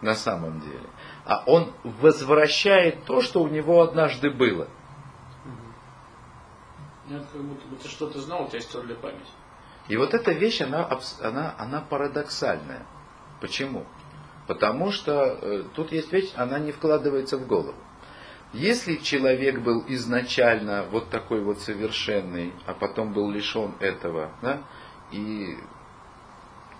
[0.00, 0.88] на самом деле,
[1.24, 4.68] а он возвращает то, что у него однажды было.
[7.08, 9.26] Ну, как будто бы ты что-то знал, у тебя стерли память.
[9.88, 10.88] И вот эта вещь, она,
[11.20, 12.86] она, она парадоксальная.
[13.40, 13.86] Почему?
[14.46, 17.74] Потому что э, тут есть вещь, она не вкладывается в голову.
[18.52, 24.62] Если человек был изначально вот такой вот совершенный, а потом был лишен этого, да,
[25.12, 25.58] и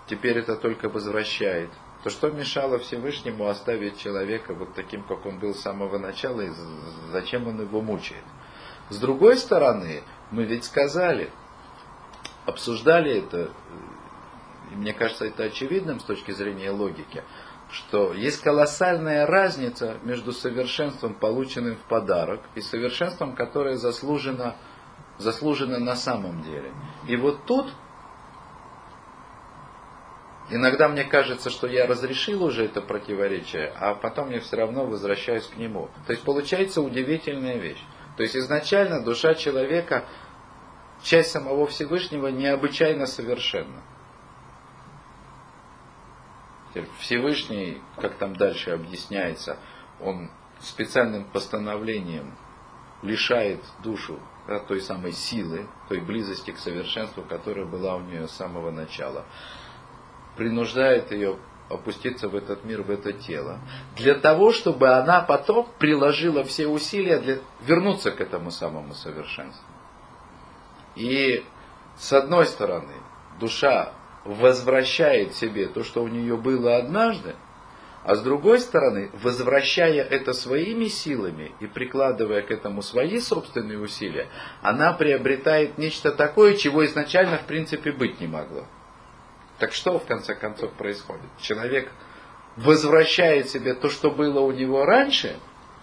[0.06, 1.70] теперь это только возвращает,
[2.04, 6.50] то что мешало Всевышнему оставить человека вот таким, как он был с самого начала, и
[7.12, 8.24] зачем он его мучает?
[8.88, 11.30] С другой стороны, мы ведь сказали,
[12.46, 13.50] обсуждали это
[14.70, 17.24] и мне кажется это очевидным с точки зрения логики,
[17.70, 24.56] что есть колоссальная разница между совершенством, полученным в подарок, и совершенством, которое заслужено,
[25.18, 26.72] заслужено на самом деле.
[27.06, 27.68] И вот тут
[30.50, 35.46] иногда мне кажется, что я разрешил уже это противоречие, а потом я все равно возвращаюсь
[35.46, 35.90] к нему.
[36.06, 37.82] То есть получается удивительная вещь.
[38.16, 40.06] То есть изначально душа человека,
[41.02, 43.82] часть самого Всевышнего необычайно совершенна.
[46.98, 49.58] Всевышний, как там дальше объясняется,
[50.00, 52.36] он специальным постановлением
[53.02, 58.32] лишает душу да, той самой силы, той близости к совершенству, которая была у нее с
[58.32, 59.24] самого начала.
[60.36, 61.38] Принуждает ее
[61.68, 63.58] опуститься в этот мир, в это тело.
[63.96, 69.66] Для того, чтобы она потом приложила все усилия для вернуться к этому самому совершенству.
[70.96, 71.44] И
[71.96, 72.94] с одной стороны,
[73.38, 73.92] душа
[74.28, 77.34] возвращает себе то, что у нее было однажды,
[78.04, 84.28] а с другой стороны, возвращая это своими силами и прикладывая к этому свои собственные усилия,
[84.62, 88.66] она приобретает нечто такое, чего изначально в принципе быть не могло.
[89.58, 91.26] Так что в конце концов происходит?
[91.40, 91.90] Человек
[92.56, 95.36] возвращает себе то, что было у него раньше,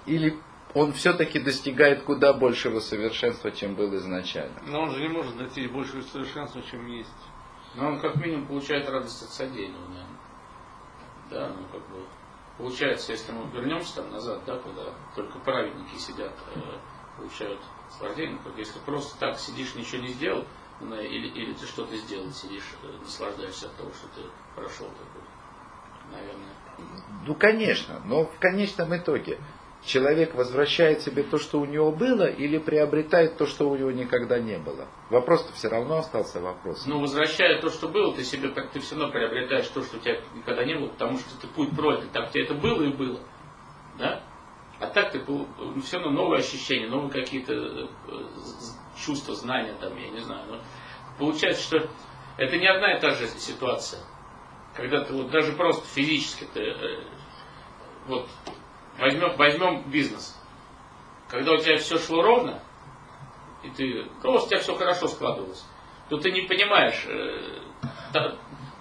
[0.05, 0.38] или
[0.73, 4.62] он все-таки достигает куда большего совершенства, чем был изначально?
[4.67, 7.10] Но он же не может достичь большего совершенства, чем есть.
[7.75, 9.85] Но он как минимум получает радость от содеянного,
[11.29, 12.05] Да, ну как бы
[12.57, 16.59] получается, если мы вернемся там назад, да, когда только праведники сидят, э,
[17.17, 20.45] получают наслаждение, как если просто так сидишь, ничего не сделал,
[20.79, 24.21] ну, или, или ты что-то сделал, сидишь, э, наслаждаешься от того, что ты
[24.55, 25.21] прошел такой,
[26.11, 26.55] наверное.
[27.25, 29.39] Ну, конечно, но в конечном итоге
[29.85, 34.39] человек возвращает себе то, что у него было, или приобретает то, что у него никогда
[34.39, 34.87] не было?
[35.09, 36.85] Вопрос-то все равно остался вопрос.
[36.85, 40.19] Ну, возвращая то, что было, ты себе ты все равно приобретаешь то, что у тебя
[40.33, 42.09] никогда не было, потому что ты путь пройден.
[42.11, 43.19] Так тебе это было и было.
[43.97, 44.23] Да?
[44.79, 45.21] А так ты
[45.83, 47.87] все равно новые ощущения, новые какие-то э,
[48.97, 50.41] чувства, знания, там, я не знаю.
[50.49, 50.61] Но
[51.17, 51.89] получается, что
[52.37, 54.01] это не одна и та же ситуация.
[54.75, 57.03] Когда ты вот даже просто физически ты э,
[58.07, 58.27] вот
[58.97, 60.39] Возьмем, возьмем бизнес.
[61.29, 62.62] Когда у тебя все шло ровно,
[63.63, 65.65] и ты просто у тебя все хорошо складывалось,
[66.10, 67.62] то ты не понимаешь, э,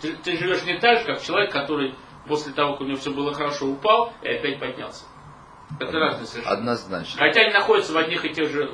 [0.01, 1.95] ты, ты живешь не так же, как человек, который
[2.27, 5.05] после того, как у него все было хорошо, упал и опять поднялся.
[5.81, 6.57] Это разные совершенно.
[6.57, 7.19] Однозначно.
[7.19, 8.69] Хотя они находятся в одних и тех же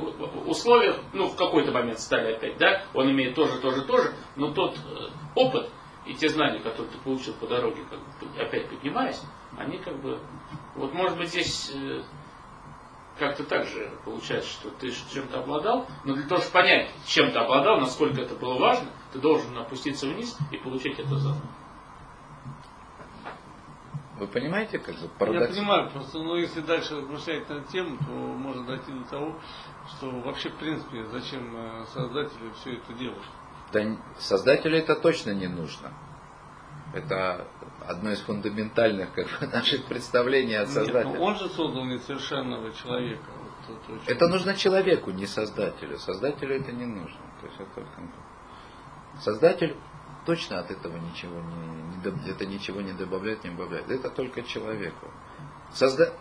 [0.47, 4.77] условиях, ну, в какой-то момент стали опять, да, он имеет тоже, тоже, тоже, но тот
[4.77, 5.71] э, опыт
[6.07, 9.21] и те знания, которые ты получил по дороге, как бы, опять поднимаясь,
[9.57, 10.19] они как бы
[10.75, 12.03] вот может быть здесь э,
[13.19, 17.39] как-то так же получается, что ты чем-то обладал, но для того, чтобы понять, чем ты
[17.39, 21.43] обладал, насколько это было важно, ты должен опуститься вниз и получить это заново.
[24.21, 25.49] Вы понимаете, как бы парадокс?
[25.49, 29.41] Я понимаю, просто, ну, если дальше размышлять на эту тему, то можно дойти до того,
[29.89, 33.23] что вообще, в принципе, зачем э, создателю все это делать.
[33.73, 35.93] Да создателю это точно не нужно.
[36.93, 37.49] Это
[37.87, 41.05] одно из фундаментальных как бы, наших представлений о создателе.
[41.05, 43.31] Нет, ну он же создал несовершенного человека.
[43.69, 45.99] Вот, то, это нужно человеку, не создателю.
[45.99, 47.21] Создателю это не нужно.
[47.41, 47.87] То есть это,
[49.21, 49.77] создатель
[50.27, 53.91] точно от этого ничего не, не, это ничего не добавляет, не добавляет.
[53.91, 55.11] Это только человеку.
[55.73, 56.13] Созда...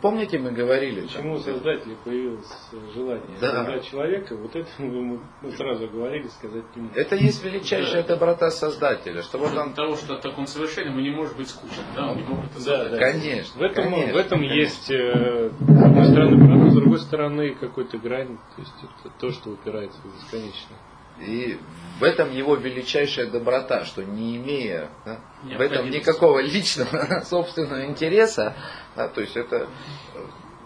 [0.00, 1.02] Помните, мы говорили...
[1.02, 2.46] Почему у создателя появилось
[2.92, 3.52] желание да.
[3.52, 6.96] создать человека, вот это мы, мы сразу говорили, сказать не можем.
[6.96, 8.08] Это есть величайшая да.
[8.14, 9.74] доброта создателя, что вот он...
[9.74, 12.64] того, что так он совершенен, ему не может быть скучно, да, он не может это
[12.64, 12.98] да, да.
[12.98, 13.60] Конечно.
[13.60, 14.54] В этом, конечно, в этом конечно.
[14.54, 19.30] есть, э, с одной стороны, правда, с другой стороны, какой-то грань, то есть это то,
[19.30, 20.78] что упирается в бесконечное.
[21.20, 21.58] И
[21.98, 28.54] в этом его величайшая доброта, что не имея да, в этом никакого личного собственного интереса,
[28.94, 29.68] да, то есть это...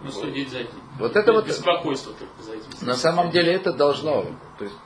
[0.03, 0.81] Ну, следить за этим.
[0.99, 1.47] Вот это вот...
[1.47, 2.87] Беспокойство только за этим.
[2.87, 4.25] На самом деле это должно,
[4.59, 4.77] то есть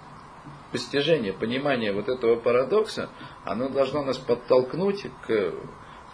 [0.73, 3.09] постижение, понимание вот этого парадокса,
[3.45, 5.55] оно должно нас подтолкнуть к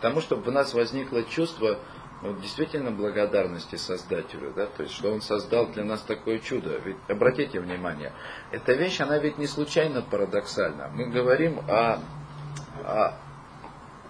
[0.02, 1.78] тому, чтобы в нас возникло чувство
[2.22, 6.78] вот действительно благодарности Создателю, да, то есть, что Он создал для нас такое чудо.
[6.84, 8.12] Ведь обратите внимание,
[8.50, 10.90] эта вещь, она ведь не случайно парадоксальна.
[10.94, 12.00] Мы говорим о,
[12.84, 13.16] о,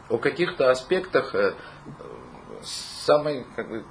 [0.08, 1.54] о каких-то аспектах э,
[2.62, 3.84] самой, как бы,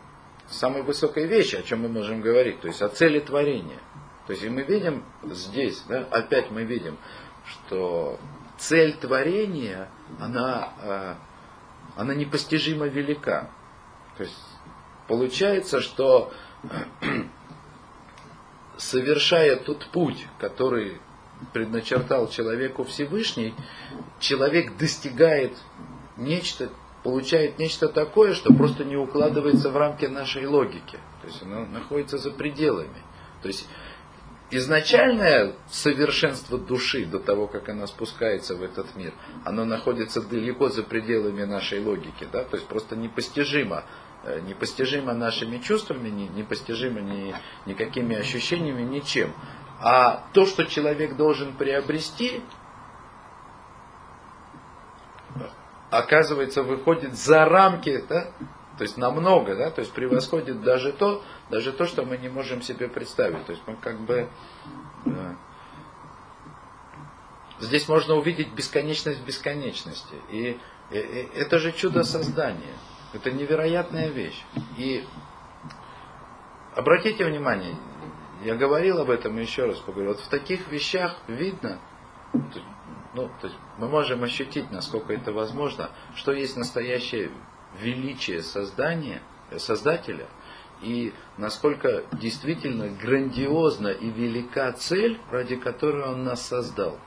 [0.48, 3.80] самой высокой вещи, о чем мы можем говорить, то есть о цели творения.
[4.28, 6.98] То есть и мы видим здесь, да, опять мы видим,
[7.46, 8.20] что
[8.58, 9.90] цель творения,
[10.20, 11.16] она, э,
[11.96, 13.50] она непостижимо велика.
[14.20, 14.36] То есть
[15.08, 16.34] получается, что
[18.78, 21.00] совершая тот путь, который
[21.54, 23.56] предначертал человеку Всевышний,
[24.20, 25.54] человек достигает
[26.18, 26.70] нечто,
[27.02, 31.00] получает нечто такое, что просто не укладывается в рамки нашей логики.
[31.22, 33.02] То есть оно находится за пределами.
[33.42, 33.70] То есть
[34.52, 39.14] изначальное совершенство души до того, как она спускается в этот мир,
[39.46, 43.86] оно находится далеко за пределами нашей логики, да, то есть просто непостижимо,
[44.42, 49.34] непостижимо нашими чувствами, непостижимо ни, никакими ощущениями, ничем.
[49.82, 52.42] А то, что человек должен приобрести,
[55.90, 58.32] оказывается, выходит за рамки, да,
[58.78, 62.62] то есть намного, да, то есть превосходит даже то, даже то, что мы не можем
[62.62, 63.46] себе представить.
[63.46, 64.30] То есть мы как бы
[65.06, 65.36] да,
[67.60, 70.16] здесь можно увидеть бесконечность бесконечности.
[70.32, 70.58] И,
[70.92, 72.74] и, и это же чудо создания.
[73.14, 74.44] Это невероятная вещь.
[74.78, 75.04] И
[76.76, 77.76] обратите внимание,
[78.44, 80.10] я говорил об этом еще раз поговорю.
[80.10, 81.80] Вот в таких вещах видно,
[83.14, 87.32] ну, то есть мы можем ощутить, насколько это возможно, что есть настоящее
[87.80, 89.22] величие создания,
[89.58, 90.28] Создателя,
[90.82, 97.00] и насколько действительно грандиозна и велика цель, ради которой Он нас создал.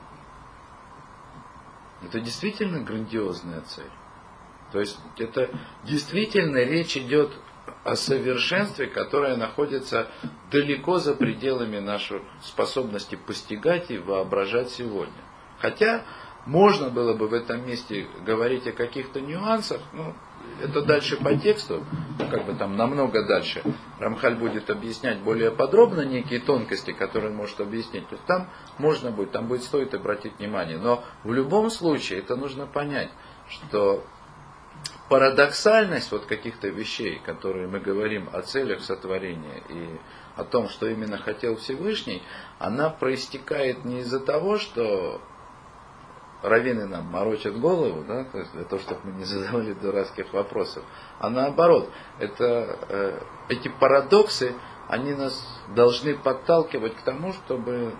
[2.03, 3.89] Это действительно грандиозная цель.
[4.73, 5.51] То есть это
[5.83, 7.31] действительно речь идет
[7.83, 10.07] о совершенстве, которое находится
[10.51, 15.13] далеко за пределами нашей способности постигать и воображать сегодня.
[15.59, 16.03] Хотя
[16.47, 20.15] можно было бы в этом месте говорить о каких-то нюансах, но
[20.59, 21.85] это дальше по тексту,
[22.31, 23.61] как бы там намного дальше.
[23.99, 28.09] Рамхаль будет объяснять более подробно некие тонкости, которые он может объяснить.
[28.09, 28.49] То есть там
[28.79, 30.79] можно будет, там будет стоит обратить внимание.
[30.79, 33.11] Но в любом случае это нужно понять,
[33.49, 34.03] что
[35.13, 39.99] парадоксальность вот каких-то вещей, которые мы говорим о целях сотворения и
[40.35, 42.23] о том, что именно хотел Всевышний,
[42.57, 45.21] она проистекает не из-за того, что
[46.41, 50.83] раввины нам морочат голову, да, то есть для того, чтобы мы не задавали дурацких вопросов.
[51.19, 54.55] А наоборот, это, э, эти парадоксы,
[54.89, 57.93] они нас должны подталкивать к тому, чтобы,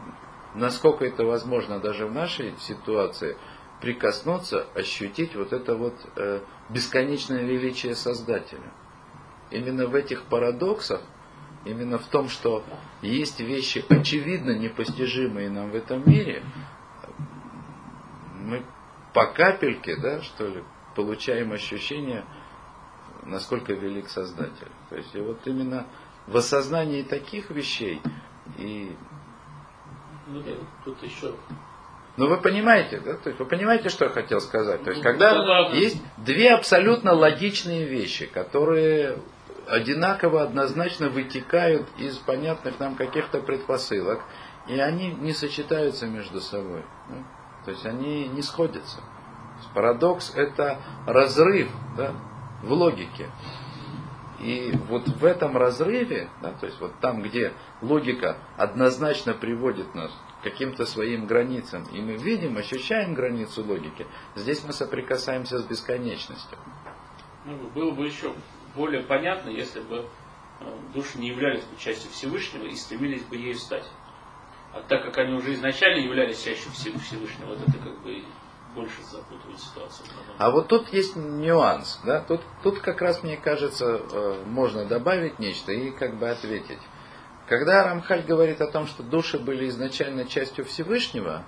[0.56, 3.38] насколько это возможно даже в нашей ситуации,
[3.84, 6.40] прикоснуться, ощутить вот это вот э,
[6.74, 8.72] бесконечное величие Создателя.
[9.52, 11.02] Именно в этих парадоксах,
[11.66, 12.64] именно в том, что
[13.02, 16.44] есть вещи очевидно непостижимые нам в этом мире,
[18.42, 18.66] мы
[19.14, 20.64] по капельке, да, что ли,
[20.96, 22.26] получаем ощущение,
[23.24, 24.72] насколько велик Создатель.
[24.90, 25.88] То есть и вот именно
[26.28, 28.02] в осознании таких вещей
[28.58, 28.96] и
[30.28, 30.42] ну,
[30.86, 31.36] тут еще
[32.16, 33.14] ну вы понимаете, да?
[33.16, 34.84] То есть вы понимаете, что я хотел сказать?
[34.84, 39.18] То есть когда ну, есть две абсолютно логичные вещи, которые
[39.68, 44.22] одинаково, однозначно вытекают из понятных нам каких-то предпосылок,
[44.68, 46.84] и они не сочетаются между собой.
[47.10, 47.16] Да?
[47.66, 49.00] То есть они не сходятся.
[49.74, 52.12] Парадокс это разрыв да,
[52.62, 53.30] в логике.
[54.40, 60.12] И вот в этом разрыве, да, то есть вот там, где логика однозначно приводит нас
[60.44, 66.58] каким-то своим границам, и мы видим, ощущаем границу логики, здесь мы соприкасаемся с бесконечностью.
[67.46, 68.34] Ну, было бы еще
[68.76, 70.06] более понятно, если бы
[70.60, 73.86] э, души не являлись бы частью Всевышнего и стремились бы ею стать.
[74.74, 78.24] А так как они уже изначально являлись частью Всевышнего, вот это как бы
[78.74, 80.08] больше запутывает ситуацию.
[80.38, 82.02] А вот тут есть нюанс.
[82.06, 82.22] Да?
[82.22, 86.80] Тут, тут как раз, мне кажется, э, можно добавить нечто и как бы ответить.
[87.54, 91.44] Когда Рамхаль говорит о том, что души были изначально частью Всевышнего,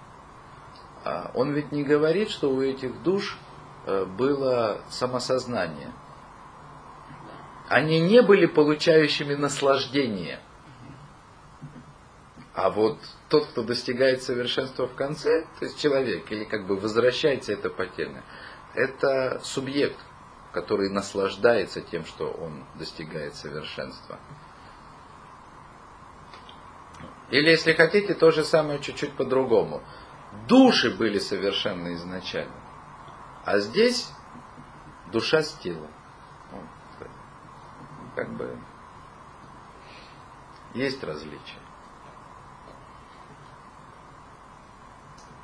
[1.04, 3.40] а, он ведь не говорит, что у этих душ
[3.88, 5.92] э, было самосознание.
[7.70, 10.42] Они не были получающими наслаждение.
[12.54, 13.00] А вот
[13.30, 18.24] тот, кто достигает совершенства в конце, то есть человек, или как бы возвращается это потерянное,
[18.76, 19.98] это субъект,
[20.54, 24.20] который наслаждается тем, что он достигает совершенства.
[27.30, 29.82] Или, если хотите, то же самое чуть-чуть по-другому.
[30.48, 32.54] Души были совершенны изначально.
[33.46, 34.12] А здесь
[35.12, 35.92] душа с телом.
[38.16, 38.58] Как бы
[40.74, 41.60] есть различия.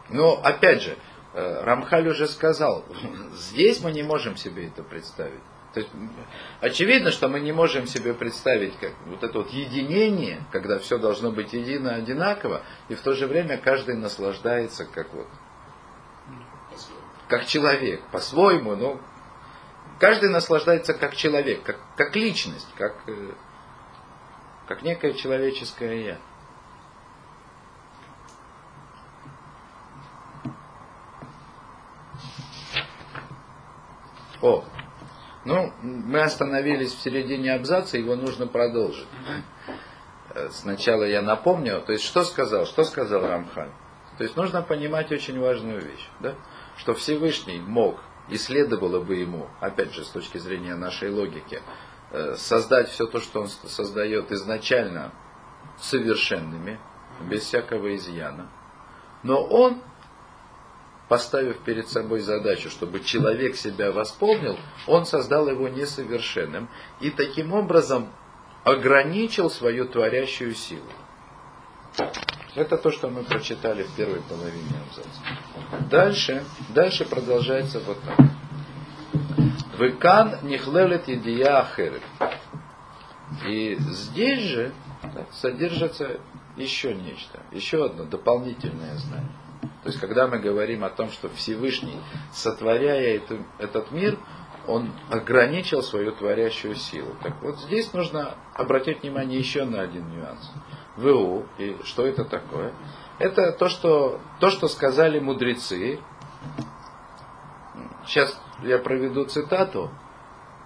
[0.09, 0.97] Но, опять же,
[1.33, 2.85] э, Рамхаль уже сказал,
[3.33, 5.41] здесь мы не можем себе это представить.
[5.73, 5.91] То есть,
[6.59, 11.31] очевидно, что мы не можем себе представить как вот это вот единение, когда все должно
[11.31, 15.27] быть едино, одинаково, и в то же время каждый наслаждается как вот
[17.29, 18.99] как человек, по-своему, но
[19.99, 23.31] каждый наслаждается как человек, как, как личность, как, э,
[24.67, 26.17] как некое человеческое я.
[34.41, 34.65] О,
[35.45, 39.07] ну, мы остановились в середине абзаца, его нужно продолжить.
[40.33, 43.71] Э, Сначала я напомню, то есть что сказал, что сказал Рамхаль?
[44.17, 46.35] То есть нужно понимать очень важную вещь, да?
[46.77, 51.61] что Всевышний мог и следовало бы ему, опять же, с точки зрения нашей логики,
[52.11, 55.11] э, создать все то, что он создает изначально
[55.79, 56.79] совершенными,
[57.21, 58.49] без всякого изъяна.
[59.23, 59.81] Но он,
[61.11, 64.57] поставив перед собой задачу, чтобы человек себя восполнил,
[64.87, 66.69] он создал его несовершенным
[67.01, 68.07] и таким образом
[68.63, 70.87] ограничил свою творящую силу.
[72.55, 75.89] Это то, что мы прочитали в первой половине абзаца.
[75.89, 78.17] Дальше, дальше продолжается вот так.
[79.77, 82.03] Выкан нихлелет едия ахерет.
[83.45, 84.71] И здесь же
[85.03, 86.21] да, содержится
[86.55, 89.40] еще нечто, еще одно дополнительное знание.
[89.83, 91.99] То есть, когда мы говорим о том, что Всевышний,
[92.31, 94.17] сотворяя это, этот мир,
[94.67, 97.15] он ограничил свою творящую силу.
[97.23, 100.51] Так вот, здесь нужно обратить внимание еще на один нюанс.
[100.97, 102.73] ВУ, и что это такое?
[103.17, 105.99] Это то, что, то, что сказали мудрецы.
[108.05, 109.89] Сейчас я проведу цитату,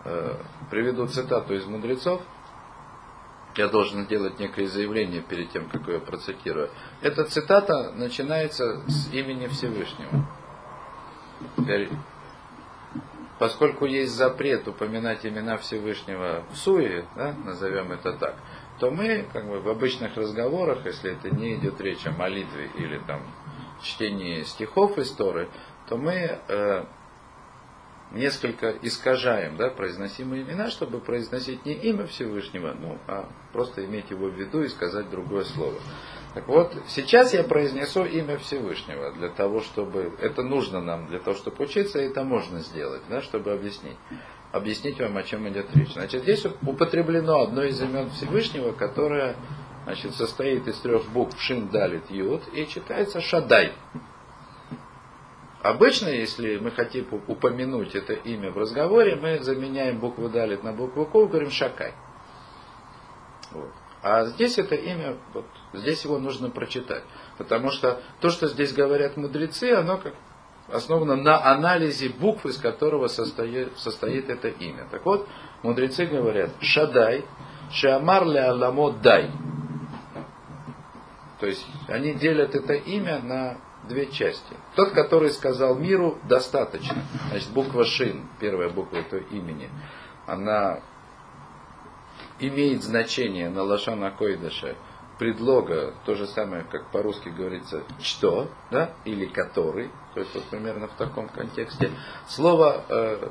[0.03, 0.37] э,
[0.69, 2.21] приведу цитату из мудрецов.
[3.57, 6.69] Я должен сделать некое заявление перед тем, как я процитирую.
[7.01, 10.27] Эта цитата начинается с имени Всевышнего.
[13.39, 18.35] Поскольку есть запрет упоминать имена Всевышнего в суе, да, назовем это так,
[18.79, 22.97] то мы как бы в обычных разговорах, если это не идет речь о молитве или
[22.99, 23.21] там
[23.81, 25.49] чтении стихов из Торы,
[25.87, 26.85] то мы э,
[28.11, 34.27] несколько искажаем да, произносимые имена, чтобы произносить не имя Всевышнего, ну, а просто иметь его
[34.27, 35.77] в виду и сказать другое слово.
[36.33, 40.13] Так вот, сейчас я произнесу имя Всевышнего для того, чтобы...
[40.21, 43.97] Это нужно нам для того, чтобы учиться, и это можно сделать, да, чтобы объяснить
[44.51, 45.93] объяснить вам, о чем идет речь.
[45.93, 49.35] Значит, здесь употреблено одно из имен Всевышнего, которое
[49.83, 53.73] значит, состоит из трех букв Шин, Далит, Юд, и читается Шадай.
[55.65, 61.23] Обычно, если мы хотим упомянуть это имя в разговоре, мы заменяем букву Далит на букву
[61.23, 61.95] и говорим Шакай.
[63.49, 63.71] Вот.
[64.03, 67.01] А здесь это имя, вот, здесь его нужно прочитать.
[67.39, 70.13] Потому что то, что здесь говорят мудрецы, оно как
[70.67, 74.87] основано на анализе букв, из которого состоит, состоит это имя.
[74.91, 75.27] Так вот,
[75.63, 77.25] мудрецы говорят, Шадай,
[77.71, 79.31] Шамар ле аламо дай.
[81.39, 83.57] То есть они делят это имя на
[83.87, 84.55] две части.
[84.75, 87.03] Тот, который сказал миру, достаточно.
[87.29, 89.69] Значит, буква Шин, первая буква этого имени,
[90.27, 90.79] она
[92.39, 94.75] имеет значение на Лашана Койдаша
[95.17, 100.87] предлога, то же самое, как по-русски говорится, что, да, или который, то есть вот примерно
[100.87, 101.91] в таком контексте.
[102.27, 103.29] Слово, э,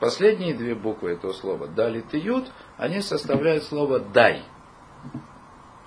[0.00, 4.44] последние две буквы этого слова, далит и ют, они составляют слово дай,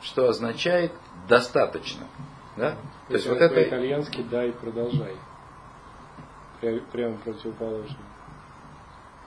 [0.01, 0.91] что означает
[1.27, 2.07] достаточно.
[2.55, 2.75] Да?
[3.07, 3.63] То есть вот это...
[3.63, 5.15] Итальянский дай продолжай.
[6.91, 7.97] Прямо противоположно.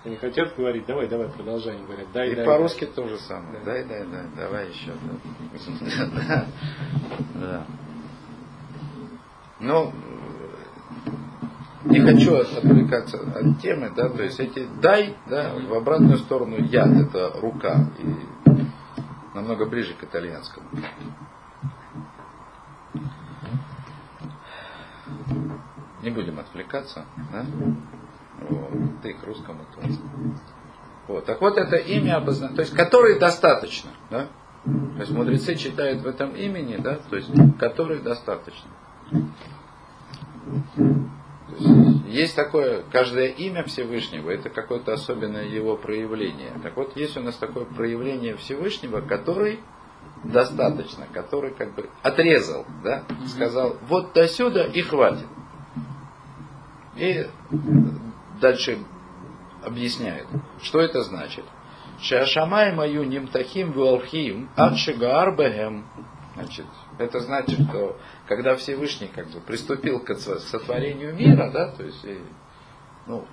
[0.05, 1.74] Они хотят говорить, давай, давай, продолжай.
[1.74, 2.45] Они говорят, дай, И дай.
[2.45, 3.61] по-русски то же самое.
[3.61, 3.72] Да.
[3.72, 4.93] Дай, дай, дай, давай еще.
[6.28, 6.47] Да.
[7.35, 7.66] да.
[9.61, 9.93] Но
[11.85, 16.89] не хочу отвлекаться от темы, да, то есть эти дай, да, в обратную сторону яд,
[16.89, 20.68] это рука, и намного ближе к итальянскому.
[26.03, 27.44] Не будем отвлекаться, да?
[28.48, 28.70] Вот.
[29.03, 29.98] Ты к русскому тоже.
[31.09, 31.24] Вот.
[31.26, 34.28] Так вот это имя обозначено, то есть который достаточно, да?
[34.64, 38.70] То есть мудрецы читают в этом имени, да, то есть который достаточно.
[41.59, 46.53] есть, есть такое, каждое имя Всевышнего, это какое-то особенное его проявление.
[46.62, 49.61] Так вот, есть у нас такое проявление Всевышнего, который
[50.24, 55.26] достаточно, который как бы отрезал, да, сказал, вот до сюда и хватит.
[57.01, 57.26] И
[58.42, 58.78] дальше
[59.64, 60.26] объясняет,
[60.61, 61.46] что это значит.
[61.98, 65.34] Шашамай мою нимтахим вуалхим адшигаар
[66.34, 66.66] Значит,
[66.98, 67.98] это значит, что
[68.28, 72.05] когда Всевышний как бы приступил к сотворению мира, да, то есть,
[73.07, 73.26] ну,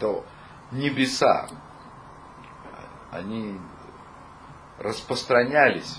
[0.00, 0.24] то
[0.72, 1.48] небеса,
[3.12, 3.56] они
[4.78, 5.96] распространялись,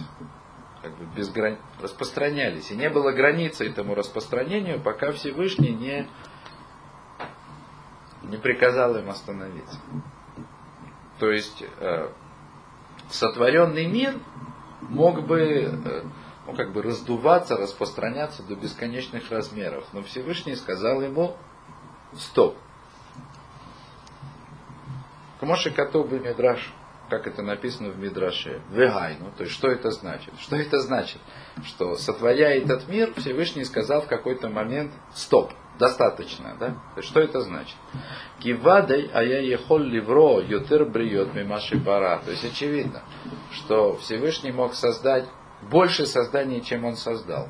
[0.81, 1.57] как бы без грани...
[1.81, 2.71] распространялись.
[2.71, 6.07] И не было границы этому распространению, пока Всевышний не
[8.23, 9.79] не приказал им остановиться.
[11.19, 12.09] То есть э,
[13.09, 14.19] сотворенный мир
[14.81, 16.03] мог бы э,
[16.45, 19.85] ну, как бы раздуваться, распространяться до бесконечных размеров.
[19.93, 21.37] Но Всевышний сказал ему,
[22.13, 22.55] стоп,
[25.39, 26.73] Кмоши котов бы Мидраш,
[27.09, 30.33] как это написано в Мидраше, вегайну, то есть что это значит?
[30.39, 31.19] Что это значит?
[31.63, 36.67] Что сотворяя этот мир, Всевышний сказал в какой-то момент, стоп, достаточно, да?
[36.67, 37.75] То есть, что это значит?
[38.39, 42.21] Кивадай, а я ехол ливро, ютер бриет мимаши пара.
[42.23, 43.01] То есть очевидно,
[43.51, 45.25] что Всевышний мог создать
[45.69, 47.49] больше созданий, чем он создал.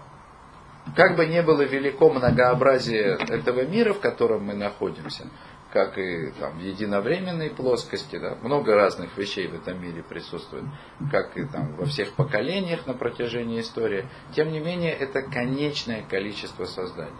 [0.95, 5.27] Как бы не было велико многообразие этого мира, в котором мы находимся,
[5.71, 10.65] как и там, в единовременной плоскости, да, много разных вещей в этом мире присутствует,
[11.11, 16.65] как и там, во всех поколениях на протяжении истории, тем не менее это конечное количество
[16.65, 17.13] созданий.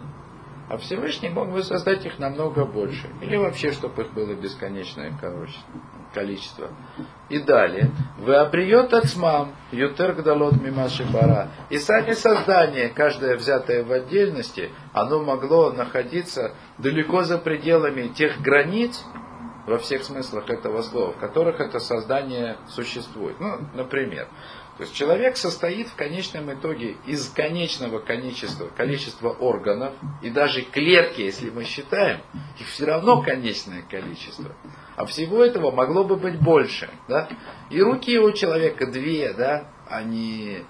[0.68, 3.08] А Всевышний мог бы создать их намного больше.
[3.20, 5.80] Или вообще, чтобы их было бесконечное количество.
[7.28, 7.90] И далее.
[8.18, 11.48] Вы оприет ацмам, ютер гдалот мимаши пара.
[11.70, 19.04] И сами создания, каждое взятое в отдельности, оно могло находиться далеко за пределами тех границ,
[19.66, 23.38] во всех смыслах этого слова, в которых это создание существует.
[23.38, 24.26] Ну, например,
[24.76, 29.92] то есть человек состоит в конечном итоге из конечного количества, количества органов,
[30.22, 32.22] и даже клетки, если мы считаем,
[32.58, 34.50] их все равно конечное количество.
[35.00, 36.90] А всего этого могло бы быть больше.
[37.08, 37.26] Да?
[37.70, 40.62] И руки у человека две, да, а не...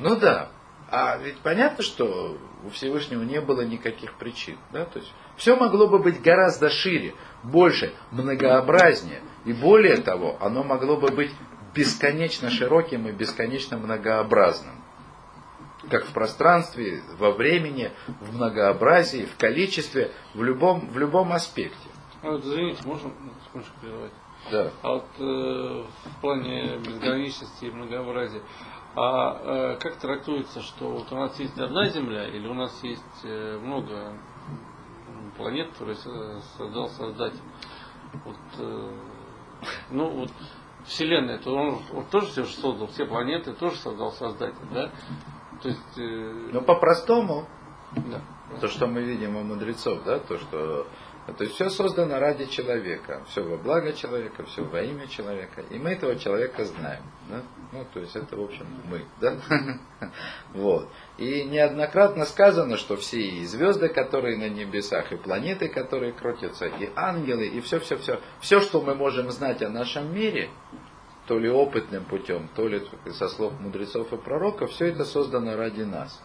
[0.00, 0.48] Ну да.
[0.90, 4.58] А ведь понятно, что у Всевышнего не было никаких причин.
[4.72, 4.86] Да?
[4.86, 7.14] То есть все могло бы быть гораздо шире,
[7.44, 9.22] больше, многообразнее.
[9.44, 11.30] И более того, оно могло бы быть
[11.74, 14.82] бесконечно широким и бесконечно многообразным.
[15.88, 21.88] Как в пространстве, во времени, в многообразии, в количестве, в любом, в любом аспекте.
[22.22, 23.10] А вот, извините, можно
[23.44, 24.12] секундочку прервать?
[24.50, 24.70] Да.
[24.82, 28.42] А вот э, в плане безграничности и многообразия,
[28.94, 33.02] а э, как трактуется, что вот у нас есть одна Земля или у нас есть
[33.24, 34.18] э, много
[35.36, 35.96] планет, которые
[36.56, 37.40] создал Создатель?
[38.24, 38.90] Вот, э,
[39.90, 40.30] ну вот
[40.86, 44.90] Вселенная, то он, он тоже все создал, все планеты тоже создал Создатель, да?
[45.62, 46.50] То есть, э...
[46.52, 47.46] Ну, по-простому,
[47.96, 48.20] да.
[48.60, 50.86] то, что мы видим у мудрецов, да, то, что
[51.32, 55.78] то есть все создано ради человека, все во благо человека, все во имя человека, и
[55.78, 57.02] мы этого человека знаем.
[57.28, 57.42] Да?
[57.72, 59.04] Ну, то есть это, в общем, мы.
[59.20, 59.36] Да?
[60.54, 60.88] Вот.
[61.18, 66.90] И неоднократно сказано, что все и звезды, которые на небесах, и планеты, которые крутятся, и
[66.94, 70.50] ангелы, и все-все-все, все, что мы можем знать о нашем мире,
[71.26, 75.82] то ли опытным путем, то ли со слов мудрецов и пророков, все это создано ради
[75.82, 76.22] нас.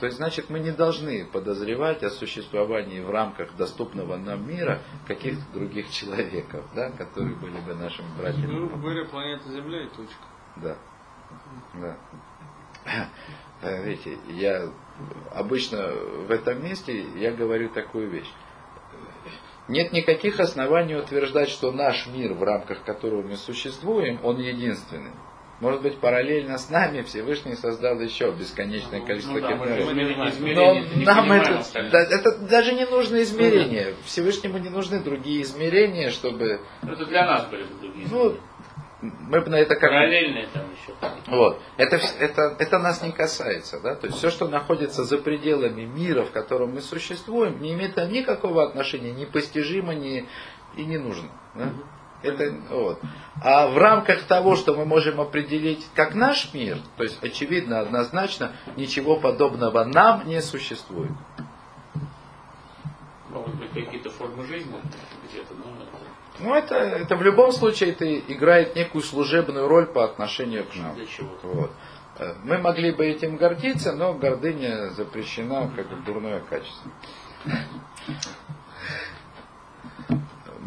[0.00, 5.44] То есть, значит, мы не должны подозревать о существовании в рамках доступного нам мира каких-то
[5.52, 8.46] других человеков, да, которые были бы нашими братьями.
[8.46, 10.24] Ну, говоря, планета Земля и точка.
[10.56, 10.76] Да.
[11.74, 11.96] Да.
[13.82, 14.70] Видите, я
[15.34, 18.30] обычно в этом месте я говорю такую вещь.
[19.66, 25.12] Нет никаких оснований утверждать, что наш мир, в рамках которого мы существуем, он единственный.
[25.60, 29.56] Может быть, параллельно с нами Всевышний создал еще бесконечное количество ну, да,
[30.40, 33.94] Но нам это, да, это даже не нужно измерения.
[34.04, 36.60] Всевышнему не нужны другие измерения, чтобы...
[36.82, 38.36] Это для нас были другие ну,
[39.00, 39.90] мы бы на это как...
[39.90, 40.94] Параллельные там еще.
[41.28, 41.60] Вот.
[41.76, 43.80] Это, это, это нас не касается.
[43.80, 43.94] Да?
[43.94, 48.64] То есть все, что находится за пределами мира, в котором мы существуем, не имеет никакого
[48.64, 50.26] отношения, непостижимо не,
[50.76, 51.30] и не нужно.
[51.54, 51.72] Да?
[52.22, 53.00] Это, вот.
[53.42, 58.52] А в рамках того, что мы можем определить как наш мир, то есть очевидно, однозначно,
[58.76, 61.12] ничего подобного нам не существует.
[63.30, 64.74] Могут быть какие-то формы жизни
[65.28, 65.64] где-то, но...
[66.40, 70.94] Ну, это, это в любом случае это играет некую служебную роль по отношению к нам.
[70.94, 71.36] Для чего?
[71.42, 71.72] Вот.
[72.18, 76.90] Э, мы могли бы этим гордиться, но гордыня запрещена как дурное качество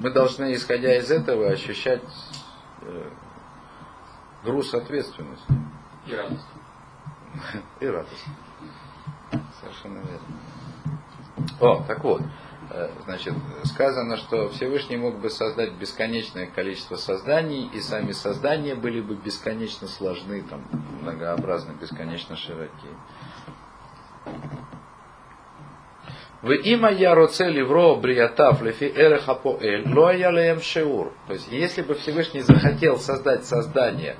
[0.01, 2.01] мы должны, исходя из этого, ощущать
[2.81, 3.09] э,
[4.43, 5.45] груз ответственности.
[6.07, 6.47] И радость.
[7.79, 8.25] И радость.
[9.61, 10.27] Совершенно верно.
[11.59, 12.23] О, так вот,
[12.71, 13.35] э, значит,
[13.65, 19.87] сказано, что Всевышний мог бы создать бесконечное количество созданий, и сами создания были бы бесконечно
[19.87, 20.63] сложны, там,
[21.01, 22.97] многообразны, бесконечно широкие.
[26.41, 31.13] В има я роце ливро бриятав лефи эреха поэль, лоя шеур.
[31.27, 34.17] То есть, если бы Всевышний захотел создать создание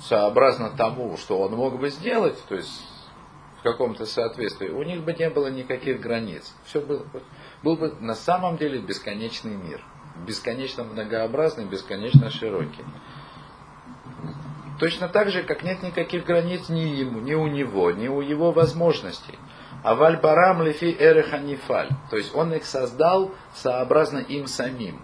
[0.00, 2.86] сообразно тому, что он мог бы сделать, то есть
[3.58, 6.54] в каком-то соответствии, у них бы не было никаких границ.
[6.64, 7.04] Все было,
[7.64, 9.82] был бы на самом деле бесконечный мир.
[10.28, 12.84] Бесконечно многообразный, бесконечно широкий.
[14.78, 18.52] Точно так же, как нет никаких границ ни ему, ни у него, ни у его
[18.52, 19.38] возможностей.
[19.84, 21.90] Аваль барам лифи эреханифаль.
[22.10, 25.02] То есть он их создал сообразно им самим.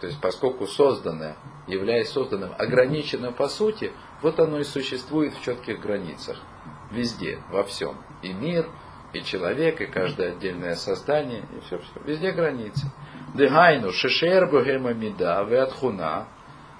[0.00, 5.80] То есть поскольку созданное, являясь созданным, ограничено по сути, вот оно и существует в четких
[5.80, 6.38] границах.
[6.92, 7.96] Везде, во всем.
[8.22, 8.68] И мир,
[9.12, 12.00] и человек, и каждое отдельное создание, и все, все.
[12.04, 12.86] Везде границы.
[13.34, 16.28] Дыгайну, шешер бухема мида, веатхуна,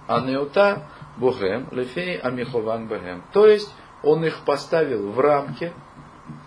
[0.07, 3.25] анеута бухем, лефей амихован бухем.
[3.33, 3.75] То есть,
[4.05, 5.73] он их поставил в рамки,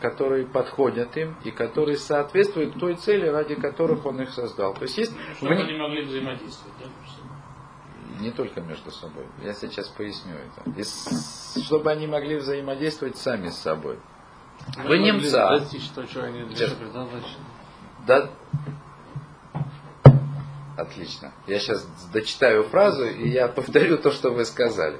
[0.04, 4.74] которые подходят им и которые соответствуют той цели, ради которых он их создал.
[4.74, 5.14] То есть есть...
[5.38, 8.22] Чтобы они могли взаимодействовать, да?
[8.22, 9.26] Не только между собой.
[9.42, 10.70] Я сейчас поясню это.
[10.78, 10.84] И
[11.62, 13.98] чтобы они могли взаимодействовать сами с собой.
[14.84, 15.48] Вы немца.
[15.58, 16.76] Достичь того, чего они для себя.
[18.06, 18.30] Да.
[20.76, 21.32] Отлично.
[21.48, 25.00] Я сейчас дочитаю фразу, и я повторю то, что вы сказали.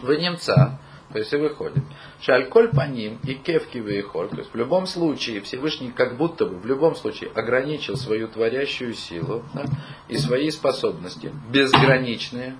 [0.00, 0.78] Вы немца,
[1.12, 1.82] то есть и выходит.
[2.20, 4.28] Шальколь по ним и кевки выехоль.
[4.28, 8.94] То есть в любом случае Всевышний как будто бы в любом случае ограничил свою творящую
[8.94, 9.64] силу да,
[10.08, 12.56] и свои способности безграничные.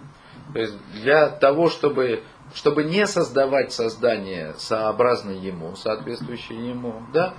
[0.54, 2.22] То есть для того, чтобы,
[2.54, 7.34] чтобы не создавать создание сообразно ему, соответствующее ему, да,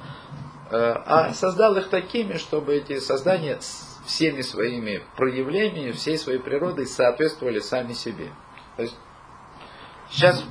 [0.70, 3.60] э, а создал их такими, чтобы эти создания
[4.06, 8.30] всеми своими проявлениями, всей своей природой соответствовали сами себе.
[8.76, 8.96] То есть
[10.12, 10.44] сейчас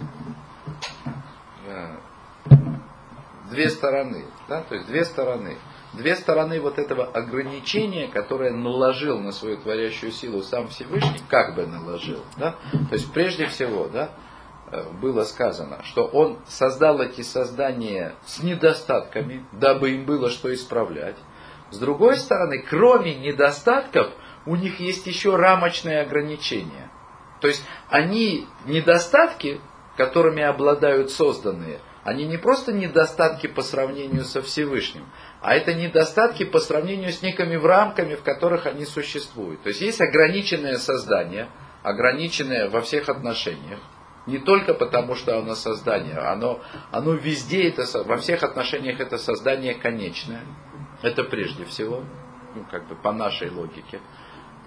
[3.50, 5.58] две стороны, да, то есть две стороны.
[5.94, 11.66] Две стороны вот этого ограничения, которое наложил на свою творящую силу сам Всевышний, как бы
[11.66, 14.10] наложил, да, то есть прежде всего, да,
[14.70, 21.16] э, было сказано, что он создал эти создания с недостатками, дабы им было что исправлять.
[21.70, 24.12] С другой стороны, кроме недостатков,
[24.44, 26.90] у них есть еще рамочные ограничения.
[27.40, 29.60] То есть они недостатки,
[29.98, 35.04] которыми обладают созданные, они не просто недостатки по сравнению со Всевышним,
[35.42, 39.62] а это недостатки по сравнению с некими рамками, в которых они существуют.
[39.62, 41.48] То есть есть ограниченное создание,
[41.82, 43.80] ограниченное во всех отношениях.
[44.26, 46.60] Не только потому, что оно создание, оно,
[46.92, 50.42] оно везде, это, во всех отношениях это создание конечное.
[51.02, 52.04] Это прежде всего,
[52.54, 54.00] ну, как бы по нашей логике.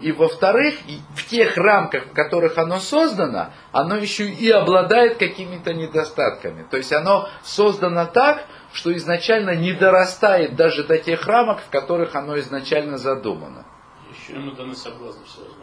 [0.02, 0.80] И во-вторых,
[1.16, 6.66] в тех рамках, в которых оно создано, оно еще и обладает какими-то недостатками.
[6.70, 12.16] То есть оно создано так, что изначально не дорастает даже до тех рамок, в которых
[12.16, 13.66] оно изначально задумано.
[14.12, 15.62] Еще ему даны соблазны всевозможные.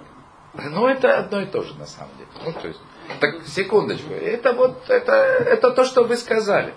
[0.71, 2.31] Ну, это одно и то же на самом деле.
[2.45, 2.81] Ну, то есть,
[3.21, 4.13] так, секундочку.
[4.13, 6.75] Это вот, это, это то, что вы сказали.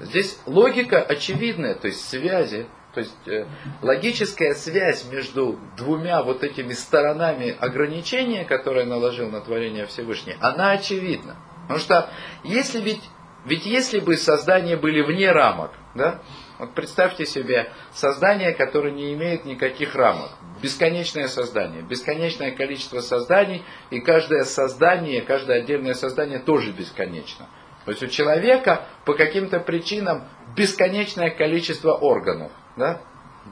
[0.00, 2.66] Здесь логика очевидная, то есть связи
[2.96, 3.44] то есть э,
[3.82, 11.36] логическая связь между двумя вот этими сторонами ограничения, которые наложил на творение Всевышний, она очевидна.
[11.64, 12.08] Потому что
[12.42, 13.02] если ведь,
[13.44, 16.22] ведь если бы создания были вне рамок, да,
[16.58, 20.30] вот представьте себе создание, которое не имеет никаких рамок.
[20.62, 27.46] Бесконечное создание, бесконечное количество созданий, и каждое создание, каждое отдельное создание тоже бесконечно.
[27.84, 30.26] То есть у человека по каким-то причинам
[30.56, 33.00] бесконечное количество органов да?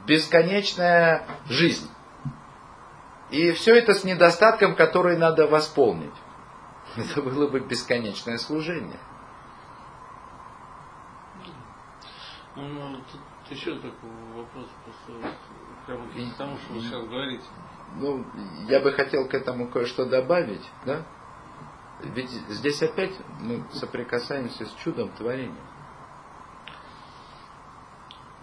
[0.05, 1.89] бесконечная жизнь.
[3.31, 6.13] И все это с недостатком, который надо восполнить.
[6.95, 8.99] Это было бы бесконечное служение.
[12.55, 15.35] Ну, ну тут еще такой вопрос, просто
[15.85, 17.43] прямо к тому, что вы сейчас говорите.
[17.95, 18.25] Ну,
[18.69, 21.03] я бы хотел к этому кое-что добавить, да?
[22.01, 25.55] Ведь здесь опять мы соприкасаемся с чудом творения.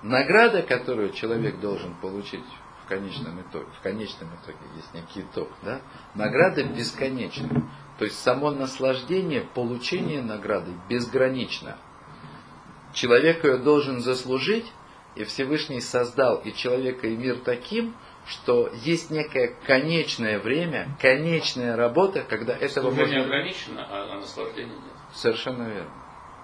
[0.03, 2.45] Награда, которую человек должен получить
[2.85, 5.81] в конечном итоге, в конечном итоге есть некий итог, да?
[6.15, 7.71] награда бесконечна.
[7.99, 11.79] То есть само наслаждение, получение награды безгранично.
[12.93, 14.67] Человек ее должен заслужить,
[15.15, 17.95] и Всевышний создал и человека, и мир таким,
[18.27, 23.07] что есть некое конечное время, конечная работа, когда этого можно...
[23.07, 24.93] не ограничено, а наслаждение нет.
[25.13, 26.02] Совершенно верно.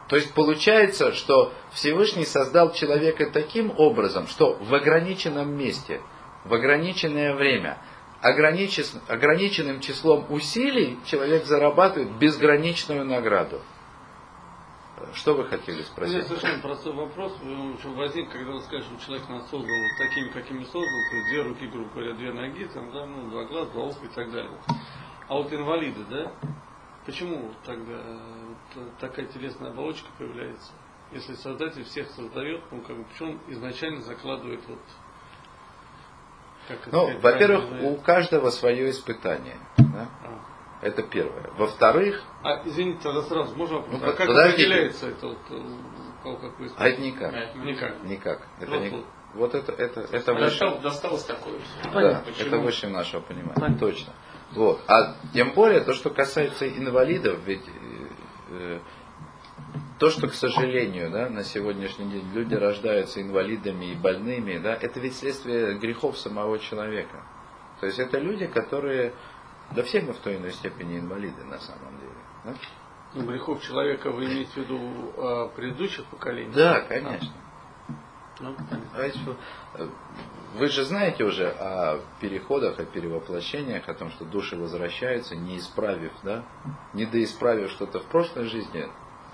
[0.09, 6.00] То есть получается, что Всевышний создал человека таким образом, что в ограниченном месте,
[6.44, 7.78] в ограниченное время,
[8.22, 13.61] ограниченным числом усилий человек зарабатывает безграничную награду.
[15.14, 16.14] Что вы хотели спросить?
[16.14, 17.36] Здесь совершенно простой вопрос.
[17.44, 21.42] Он возник, когда вы сказали, что человек нас создал такими, какими создал, то есть две
[21.42, 24.59] руки, грубо говоря, две ноги, там, да, ну, два глаза, два уха и так далее.
[25.28, 26.32] А вот инвалиды, да,
[27.09, 27.96] почему тогда
[28.74, 30.72] вот такая телесная оболочка появляется.
[31.11, 34.78] Если Создатель всех создает, ну как бы почему он изначально закладывает вот
[36.68, 39.56] как ну, во-первых, у каждого свое испытание.
[39.78, 40.06] Да?
[40.22, 40.38] А.
[40.82, 41.50] Это первое.
[41.56, 42.22] Во-вторых...
[42.42, 44.00] А, извините, тогда сразу, можно вопрос?
[44.02, 44.66] Ну, а как подождите.
[44.66, 45.62] определяется это вот, э,
[46.22, 47.54] кого как вы А это никак.
[47.56, 48.02] Никак.
[48.04, 48.46] Никак.
[48.61, 49.06] Это Ну, не- вот.
[49.34, 51.59] Вот это, это, это выше, Достал- досталось такое.
[51.84, 52.48] да, Почему?
[52.48, 53.54] это выше нашего понимания.
[53.54, 53.78] Понятно.
[53.78, 54.12] Точно.
[54.53, 54.80] Вот.
[54.88, 57.64] А тем более, то, что касается инвалидов, ведь
[58.51, 58.80] э,
[59.99, 65.01] то, что, к сожалению, да, на сегодняшний день люди рождаются инвалидами и больными, да, это
[65.01, 67.24] ведь следствие грехов самого человека.
[67.80, 69.12] То есть это люди, которые,
[69.74, 72.12] да все мы в той или иной степени инвалиды на самом деле.
[72.44, 72.55] Да,
[73.14, 76.53] Ну, грехов человека вы имеете в виду э, предыдущих поколений?
[76.55, 77.32] да конечно.
[78.40, 78.55] Ну,
[80.55, 86.12] Вы же знаете уже о переходах, о перевоплощениях, о том, что души возвращаются, не исправив,
[86.22, 86.44] да,
[86.94, 88.88] не доисправив что-то в прошлой жизни,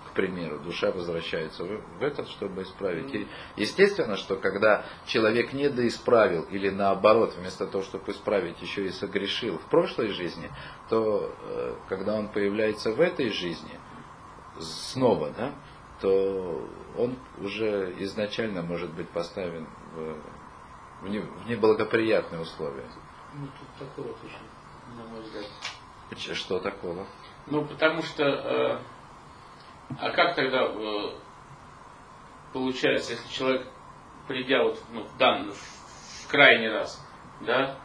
[0.08, 3.14] к примеру, душа возвращается в в этот, чтобы исправить.
[3.14, 8.90] И естественно, что когда человек не доисправил или наоборот, вместо того, чтобы исправить, еще и
[8.90, 10.50] согрешил в прошлой жизни,
[10.88, 13.78] то э, когда он появляется в этой жизни,
[14.58, 15.52] снова, да,
[16.00, 20.16] то он уже изначально может быть поставлен в,
[21.02, 22.86] в не- в неблагоприятные условия.
[23.34, 26.36] Ну, тут такое вот очень, на мой взгляд.
[26.36, 27.06] Что такого?
[27.46, 28.78] Ну, потому что, э,
[30.00, 31.10] а как тогда э,
[32.52, 33.66] получается, если человек,
[34.28, 37.04] придя вот ну, в данный, в крайний раз,
[37.40, 37.76] да,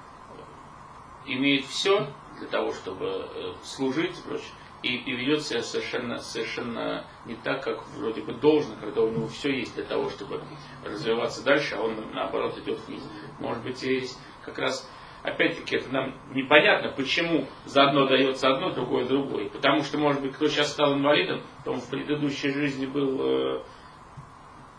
[1.26, 2.08] имеет все
[2.38, 4.52] для того, чтобы э, служить и прочее,
[4.84, 9.28] и, и ведет себя совершенно, совершенно не так, как вроде бы должно, когда у него
[9.28, 10.42] все есть для того, чтобы
[10.86, 13.04] развиваться дальше, а он наоборот идет вниз.
[13.40, 14.90] Может быть, есть как раз
[15.24, 19.50] опять-таки это нам непонятно, почему за одно дается одно, другое другое.
[19.50, 23.64] Потому что, может быть, кто сейчас стал инвалидом, то он в предыдущей жизни был э,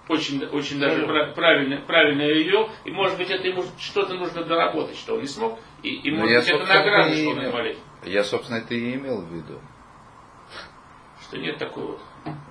[0.08, 4.96] очень, очень даже пра- правильно, правильно ее и может быть это ему что-то нужно доработать,
[4.96, 7.78] что он не смог, и, и Ну, может я, быть это награда, что он инвалид.
[8.04, 9.60] Я, собственно, это и имел в виду.
[11.30, 12.00] Что нет такой вот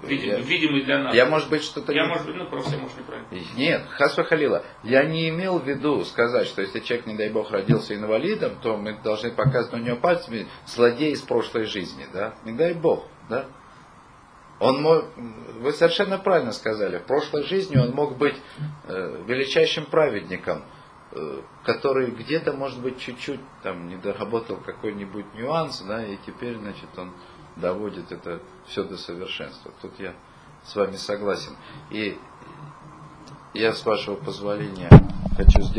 [0.04, 1.14] видимый, Я- видимый для нас.
[1.14, 1.92] Я, может быть, что-то...
[1.92, 3.28] Я, не- может быть, ну просто, может, неправильно.
[3.58, 7.52] Нет, Хасва Халила, я не имел в виду сказать, что если человек, не дай бог,
[7.52, 12.36] родился инвалидом, то мы должны показывать на него пальцами злодей из прошлой жизни, да?
[12.46, 13.48] Не дай бог, да?
[14.62, 18.36] Он мог, вы совершенно правильно сказали, в прошлой жизни он мог быть
[18.88, 20.64] э, величайшим праведником,
[21.12, 26.90] э, который где-то, может быть, чуть-чуть там не доработал какой-нибудь нюанс, да, и теперь, значит,
[26.98, 27.14] он
[27.56, 29.72] доводит это все до совершенства.
[29.82, 30.14] Тут я
[30.64, 31.56] с вами согласен.
[31.90, 32.18] И
[33.54, 34.90] я, с вашего позволения,
[35.36, 35.78] хочу сделать